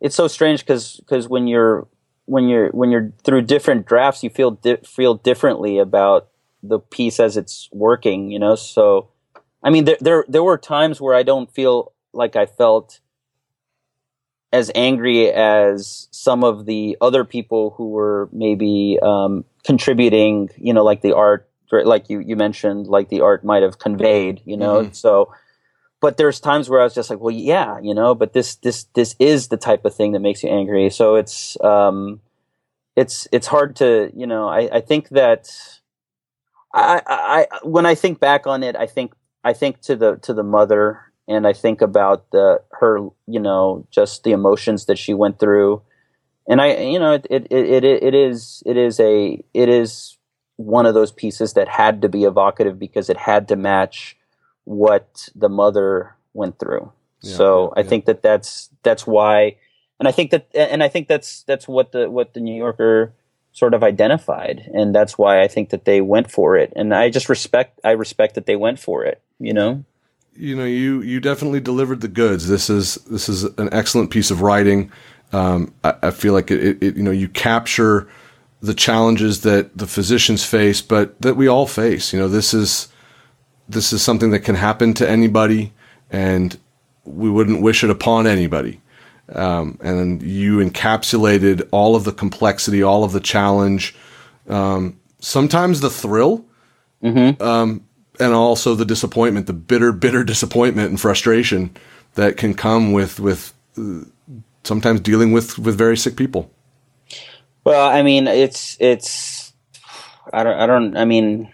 it's 0.00 0.16
so 0.16 0.26
strange 0.26 0.60
because 0.60 0.96
because 0.96 1.28
when 1.28 1.46
you're 1.46 1.86
when 2.24 2.48
you're 2.48 2.70
when 2.70 2.90
you're 2.90 3.12
through 3.22 3.42
different 3.42 3.86
drafts, 3.86 4.24
you 4.24 4.30
feel 4.30 4.52
di- 4.52 4.78
feel 4.84 5.14
differently 5.14 5.78
about 5.78 6.28
the 6.64 6.80
piece 6.80 7.20
as 7.20 7.36
it's 7.36 7.68
working. 7.72 8.30
You 8.30 8.40
know, 8.40 8.56
so 8.56 9.10
I 9.62 9.70
mean, 9.70 9.84
there 9.84 9.98
there 10.00 10.24
there 10.28 10.42
were 10.42 10.58
times 10.58 11.00
where 11.00 11.14
I 11.14 11.22
don't 11.22 11.52
feel 11.52 11.92
like 12.12 12.34
I 12.34 12.46
felt 12.46 13.00
as 14.52 14.70
angry 14.74 15.32
as 15.32 16.08
some 16.10 16.44
of 16.44 16.66
the 16.66 16.96
other 17.00 17.24
people 17.24 17.74
who 17.76 17.88
were 17.88 18.28
maybe 18.32 18.98
um, 19.02 19.44
contributing. 19.64 20.50
You 20.56 20.74
know, 20.74 20.84
like 20.84 21.00
the 21.00 21.14
art, 21.14 21.48
like 21.70 22.10
you 22.10 22.20
you 22.20 22.36
mentioned, 22.36 22.86
like 22.86 23.08
the 23.08 23.22
art 23.22 23.44
might 23.44 23.62
have 23.62 23.78
conveyed. 23.78 24.42
You 24.44 24.56
know, 24.56 24.82
mm-hmm. 24.82 24.92
so 24.92 25.32
but 26.02 26.16
there's 26.16 26.40
times 26.40 26.68
where 26.68 26.80
I 26.80 26.84
was 26.84 26.94
just 26.94 27.08
like, 27.08 27.20
well, 27.20 27.34
yeah, 27.34 27.78
you 27.80 27.94
know, 27.94 28.14
but 28.16 28.32
this 28.32 28.56
this 28.56 28.84
this 28.92 29.14
is 29.20 29.48
the 29.48 29.56
type 29.56 29.84
of 29.84 29.94
thing 29.94 30.12
that 30.12 30.20
makes 30.20 30.42
you 30.42 30.50
angry. 30.50 30.90
So 30.90 31.14
it's 31.14 31.56
um, 31.62 32.20
it's 32.96 33.28
it's 33.30 33.46
hard 33.46 33.76
to 33.76 34.10
you 34.14 34.26
know. 34.26 34.48
I, 34.48 34.68
I 34.78 34.80
think 34.80 35.10
that 35.10 35.48
I, 36.74 37.00
I 37.06 37.46
when 37.62 37.86
I 37.86 37.94
think 37.94 38.18
back 38.18 38.48
on 38.48 38.64
it, 38.64 38.74
I 38.74 38.86
think 38.86 39.12
I 39.44 39.52
think 39.52 39.80
to 39.82 39.94
the 39.94 40.16
to 40.22 40.34
the 40.34 40.42
mother, 40.42 41.11
and 41.28 41.46
I 41.46 41.52
think 41.52 41.80
about 41.80 42.30
the 42.30 42.62
her 42.72 42.98
you 43.26 43.40
know 43.40 43.86
just 43.90 44.24
the 44.24 44.32
emotions 44.32 44.86
that 44.86 44.98
she 44.98 45.14
went 45.14 45.38
through, 45.38 45.82
and 46.48 46.60
I 46.60 46.76
you 46.76 46.98
know 46.98 47.12
it 47.12 47.26
it 47.30 47.46
it, 47.50 47.84
it 47.84 48.14
is 48.14 48.62
it 48.66 48.76
is 48.76 48.98
a 49.00 49.42
it 49.54 49.68
is 49.68 50.18
one 50.56 50.86
of 50.86 50.94
those 50.94 51.12
pieces 51.12 51.54
that 51.54 51.68
had 51.68 52.02
to 52.02 52.08
be 52.08 52.24
evocative 52.24 52.78
because 52.78 53.08
it 53.08 53.16
had 53.16 53.48
to 53.48 53.56
match 53.56 54.16
what 54.64 55.28
the 55.34 55.48
mother 55.48 56.14
went 56.34 56.58
through. 56.58 56.92
Yeah, 57.20 57.36
so 57.36 57.72
yeah, 57.76 57.82
I 57.82 57.86
think 57.86 58.04
that 58.06 58.22
that's 58.22 58.70
that's 58.82 59.06
why, 59.06 59.56
and 59.98 60.08
I 60.08 60.12
think 60.12 60.30
that 60.30 60.48
and 60.54 60.82
I 60.82 60.88
think 60.88 61.08
that's 61.08 61.42
that's 61.44 61.68
what 61.68 61.92
the 61.92 62.10
what 62.10 62.34
the 62.34 62.40
New 62.40 62.56
Yorker 62.56 63.12
sort 63.52 63.74
of 63.74 63.82
identified, 63.82 64.70
and 64.74 64.94
that's 64.94 65.18
why 65.18 65.42
I 65.42 65.48
think 65.48 65.70
that 65.70 65.84
they 65.84 66.00
went 66.00 66.30
for 66.30 66.56
it. 66.56 66.72
And 66.74 66.94
I 66.94 67.10
just 67.10 67.28
respect 67.28 67.80
I 67.84 67.92
respect 67.92 68.34
that 68.34 68.46
they 68.46 68.56
went 68.56 68.78
for 68.78 69.04
it. 69.04 69.22
You 69.38 69.52
know. 69.52 69.84
You 70.34 70.56
know, 70.56 70.64
you 70.64 71.02
you 71.02 71.20
definitely 71.20 71.60
delivered 71.60 72.00
the 72.00 72.08
goods. 72.08 72.48
This 72.48 72.70
is 72.70 72.96
this 73.10 73.28
is 73.28 73.44
an 73.44 73.68
excellent 73.72 74.10
piece 74.10 74.30
of 74.30 74.40
writing. 74.40 74.90
Um, 75.32 75.74
I, 75.84 75.94
I, 76.02 76.10
feel 76.10 76.34
like 76.34 76.50
it, 76.50 76.82
it, 76.82 76.96
you 76.96 77.02
know, 77.02 77.10
you 77.10 77.26
capture 77.26 78.06
the 78.60 78.74
challenges 78.74 79.40
that 79.42 79.76
the 79.76 79.86
physicians 79.86 80.44
face, 80.44 80.82
but 80.82 81.18
that 81.22 81.36
we 81.36 81.48
all 81.48 81.66
face. 81.66 82.12
You 82.12 82.18
know, 82.18 82.28
this 82.28 82.52
is 82.52 82.88
this 83.68 83.92
is 83.92 84.02
something 84.02 84.30
that 84.30 84.40
can 84.40 84.54
happen 84.54 84.94
to 84.94 85.08
anybody, 85.08 85.72
and 86.10 86.56
we 87.04 87.30
wouldn't 87.30 87.62
wish 87.62 87.82
it 87.82 87.90
upon 87.90 88.26
anybody. 88.26 88.80
Um, 89.34 89.78
and 89.82 90.22
you 90.22 90.58
encapsulated 90.58 91.66
all 91.70 91.96
of 91.96 92.04
the 92.04 92.12
complexity, 92.12 92.82
all 92.82 93.04
of 93.04 93.12
the 93.12 93.20
challenge, 93.20 93.94
um, 94.48 95.00
sometimes 95.20 95.80
the 95.80 95.90
thrill, 95.90 96.44
mm-hmm. 97.02 97.42
um, 97.42 97.84
and 98.22 98.32
also 98.32 98.74
the 98.74 98.84
disappointment, 98.84 99.46
the 99.46 99.52
bitter, 99.52 99.92
bitter 99.92 100.24
disappointment 100.24 100.90
and 100.90 101.00
frustration 101.00 101.76
that 102.14 102.36
can 102.36 102.54
come 102.54 102.92
with 102.92 103.18
with 103.20 103.52
uh, 103.76 104.00
sometimes 104.64 105.00
dealing 105.00 105.32
with 105.32 105.58
with 105.58 105.76
very 105.76 105.96
sick 105.96 106.16
people. 106.16 106.50
Well, 107.64 107.88
I 107.88 108.02
mean, 108.02 108.26
it's 108.26 108.76
it's 108.80 109.52
I 110.32 110.42
don't 110.42 110.58
I 110.58 110.66
don't 110.66 110.96
I 110.96 111.04
mean 111.04 111.52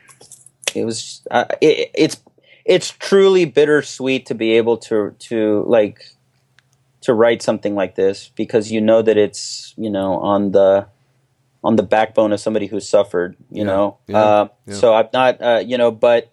it 0.74 0.84
was 0.84 1.22
uh, 1.30 1.46
it, 1.60 1.90
it's 1.94 2.20
it's 2.64 2.90
truly 2.90 3.44
bittersweet 3.44 4.26
to 4.26 4.34
be 4.34 4.52
able 4.52 4.76
to 4.76 5.14
to 5.18 5.64
like 5.66 6.02
to 7.00 7.14
write 7.14 7.42
something 7.42 7.74
like 7.74 7.94
this 7.94 8.30
because 8.34 8.70
you 8.70 8.80
know 8.80 9.02
that 9.02 9.16
it's 9.16 9.74
you 9.76 9.90
know 9.90 10.14
on 10.14 10.52
the 10.52 10.86
on 11.64 11.76
the 11.76 11.82
backbone 11.82 12.32
of 12.32 12.40
somebody 12.40 12.66
who 12.66 12.80
suffered 12.80 13.36
you 13.50 13.60
yeah, 13.60 13.64
know 13.64 13.98
yeah, 14.06 14.18
uh, 14.18 14.48
yeah. 14.66 14.74
so 14.74 14.94
i'm 14.94 15.08
not 15.12 15.40
uh, 15.42 15.62
you 15.64 15.78
know 15.78 15.90
but 15.90 16.30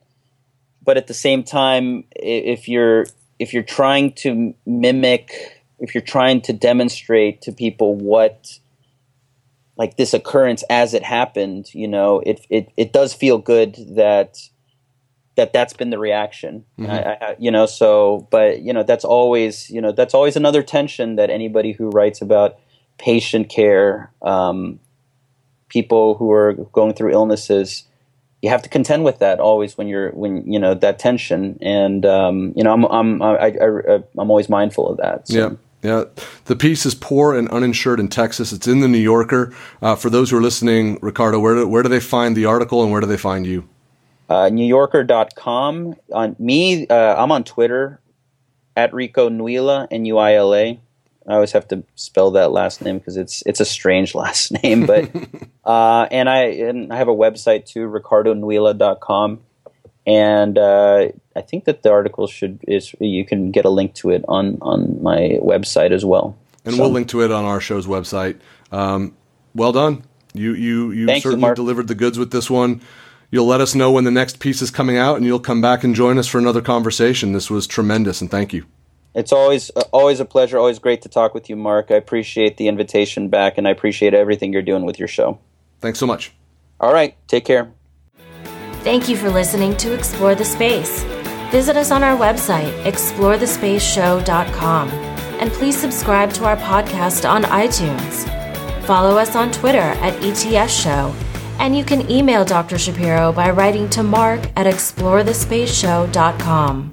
but 0.85 0.97
at 0.97 1.07
the 1.07 1.13
same 1.13 1.43
time 1.43 2.03
if 2.15 2.69
you're 2.69 3.05
if 3.39 3.53
you're 3.53 3.63
trying 3.63 4.13
to 4.13 4.53
mimic 4.65 5.55
if 5.79 5.93
you're 5.93 6.01
trying 6.01 6.41
to 6.41 6.53
demonstrate 6.53 7.41
to 7.41 7.51
people 7.51 7.95
what 7.95 8.59
like 9.77 9.97
this 9.97 10.13
occurrence 10.13 10.63
as 10.69 10.93
it 10.93 11.03
happened, 11.03 11.73
you 11.73 11.87
know, 11.87 12.21
it 12.25 12.45
it 12.49 12.71
it 12.77 12.93
does 12.93 13.13
feel 13.13 13.37
good 13.37 13.75
that 13.95 14.37
that 15.35 15.51
that's 15.51 15.73
been 15.73 15.89
the 15.89 15.99
reaction, 15.99 16.63
mm-hmm. 16.79 16.89
I, 16.89 17.17
I, 17.21 17.35
you 17.39 17.51
know. 17.51 17.65
So, 17.65 18.27
but 18.31 18.61
you 18.61 18.71
know, 18.71 18.83
that's 18.83 19.03
always 19.03 19.69
you 19.69 19.81
know 19.81 19.91
that's 19.91 20.13
always 20.13 20.35
another 20.35 20.63
tension 20.63 21.17
that 21.17 21.29
anybody 21.29 21.73
who 21.73 21.89
writes 21.89 22.21
about 22.21 22.57
patient 22.97 23.49
care, 23.49 24.11
um, 24.21 24.79
people 25.67 26.15
who 26.15 26.31
are 26.31 26.53
going 26.53 26.93
through 26.93 27.11
illnesses, 27.11 27.83
you 28.45 28.51
have 28.51 28.61
to 28.61 28.69
contend 28.69 29.03
with 29.03 29.17
that 29.19 29.39
always 29.39 29.75
when 29.75 29.87
you're 29.87 30.11
when 30.11 30.45
you 30.45 30.59
know 30.59 30.75
that 30.75 30.99
tension, 30.99 31.57
and 31.61 32.05
um, 32.05 32.53
you 32.55 32.63
know, 32.63 32.71
I'm 32.71 32.85
I'm 32.85 33.21
I, 33.23 33.47
I, 33.47 34.03
I'm 34.19 34.29
always 34.29 34.49
mindful 34.49 34.87
of 34.87 34.97
that. 34.97 35.27
So. 35.27 35.37
Yeah. 35.37 35.49
Yeah, 35.83 36.05
the 36.45 36.55
piece 36.55 36.83
is 36.87 36.95
poor 36.95 37.37
and 37.37 37.47
uninsured 37.49 37.99
in 37.99 38.07
Texas. 38.07 38.51
It's 38.51 38.67
in 38.67 38.79
the 38.79 38.87
New 38.87 38.97
Yorker. 38.97 39.53
Uh, 39.83 39.95
for 39.95 40.09
those 40.09 40.31
who 40.31 40.37
are 40.37 40.41
listening, 40.41 40.97
Ricardo, 40.99 41.39
where 41.39 41.53
do, 41.53 41.67
where 41.67 41.83
do 41.83 41.89
they 41.89 41.99
find 41.99 42.35
the 42.35 42.45
article 42.45 42.81
and 42.81 42.91
where 42.91 43.01
do 43.01 43.05
they 43.05 43.17
find 43.17 43.45
you? 43.45 43.69
Uh, 44.27 44.45
NewYorker.com. 44.45 45.95
On 46.11 46.35
me, 46.39 46.87
uh, 46.87 47.21
I'm 47.21 47.31
on 47.31 47.43
Twitter 47.43 47.99
at 48.75 48.95
Rico 48.95 49.29
Nuila 49.29 49.87
N 49.91 50.05
U 50.05 50.17
I 50.17 50.33
L 50.33 50.55
A. 50.55 50.79
I 51.27 51.33
always 51.33 51.53
have 51.53 51.67
to 51.69 51.83
spell 51.95 52.31
that 52.31 52.51
last 52.51 52.81
name 52.81 52.99
because 52.99 53.17
it's 53.17 53.43
it's 53.45 53.59
a 53.59 53.65
strange 53.65 54.15
last 54.23 54.51
name. 54.63 54.85
But 54.85 55.09
uh, 55.65 56.07
and 56.11 56.29
I 56.29 56.43
and 56.45 56.93
I 56.93 56.97
have 56.97 57.07
a 57.07 57.15
website 57.15 57.65
too, 57.65 57.87
RicardoNuila.com 57.87 59.41
and 60.07 60.57
uh, 60.57 61.07
I 61.35 61.41
think 61.41 61.65
that 61.65 61.81
the 61.83 61.91
article 61.91 62.27
should 62.27 62.59
is 62.67 62.93
you 62.99 63.25
can 63.25 63.51
get 63.51 63.65
a 63.65 63.69
link 63.69 63.95
to 63.95 64.11
it 64.11 64.23
on 64.27 64.57
on 64.61 65.01
my 65.01 65.39
website 65.41 65.91
as 65.91 66.05
well. 66.05 66.37
And 66.63 66.75
so. 66.75 66.81
we'll 66.81 66.91
link 66.91 67.07
to 67.09 67.21
it 67.21 67.31
on 67.31 67.45
our 67.45 67.59
show's 67.59 67.87
website. 67.87 68.39
Um, 68.71 69.15
well 69.55 69.71
done. 69.71 70.03
You 70.33 70.53
you 70.53 70.91
you 70.91 71.07
Thank 71.07 71.23
certainly 71.23 71.49
you, 71.49 71.55
delivered 71.55 71.87
the 71.87 71.95
goods 71.95 72.19
with 72.19 72.31
this 72.31 72.49
one. 72.49 72.81
You'll 73.31 73.47
let 73.47 73.61
us 73.61 73.73
know 73.73 73.91
when 73.91 74.03
the 74.03 74.11
next 74.11 74.39
piece 74.39 74.61
is 74.61 74.69
coming 74.69 74.97
out, 74.97 75.17
and 75.17 75.25
you'll 75.25 75.39
come 75.39 75.59
back 75.59 75.83
and 75.83 75.95
join 75.95 76.19
us 76.19 76.27
for 76.27 76.37
another 76.37 76.61
conversation. 76.61 77.33
This 77.33 77.49
was 77.49 77.65
tremendous, 77.65 78.21
and 78.21 78.29
thank 78.29 78.53
you. 78.53 78.65
It's 79.15 79.31
always 79.31 79.71
uh, 79.75 79.83
always 79.91 80.19
a 80.19 80.25
pleasure. 80.25 80.57
Always 80.57 80.77
great 80.77 81.01
to 81.03 81.09
talk 81.09 81.33
with 81.33 81.49
you, 81.49 81.55
Mark. 81.55 81.89
I 81.89 81.95
appreciate 81.95 82.57
the 82.57 82.67
invitation 82.67 83.29
back, 83.29 83.57
and 83.57 83.65
I 83.67 83.71
appreciate 83.71 84.13
everything 84.13 84.51
you're 84.51 84.61
doing 84.61 84.85
with 84.85 84.99
your 84.99 85.07
show. 85.07 85.39
Thanks 85.79 85.99
so 85.99 86.05
much. 86.05 86.33
All 86.79 86.93
right, 86.93 87.15
take 87.27 87.45
care. 87.45 87.71
Thank 88.83 89.09
you 89.09 89.15
for 89.15 89.29
listening 89.29 89.77
to 89.77 89.93
Explore 89.93 90.35
the 90.35 90.45
Space. 90.45 91.03
Visit 91.49 91.77
us 91.77 91.91
on 91.91 92.03
our 92.03 92.17
website, 92.17 92.83
explorethespaceshow.com, 92.83 94.89
and 94.89 95.51
please 95.53 95.79
subscribe 95.79 96.33
to 96.33 96.45
our 96.45 96.57
podcast 96.57 97.27
on 97.27 97.43
iTunes. 97.43 98.29
Follow 98.83 99.17
us 99.17 99.35
on 99.35 99.51
Twitter 99.51 99.79
at 99.79 100.13
ETS 100.21 100.73
Show, 100.73 101.15
and 101.59 101.75
you 101.75 101.83
can 101.85 102.11
email 102.11 102.43
Dr. 102.43 102.77
Shapiro 102.77 103.31
by 103.31 103.49
writing 103.49 103.89
to 103.91 104.03
mark 104.03 104.41
at 104.57 104.67
explorethespaceshow.com. 104.67 106.91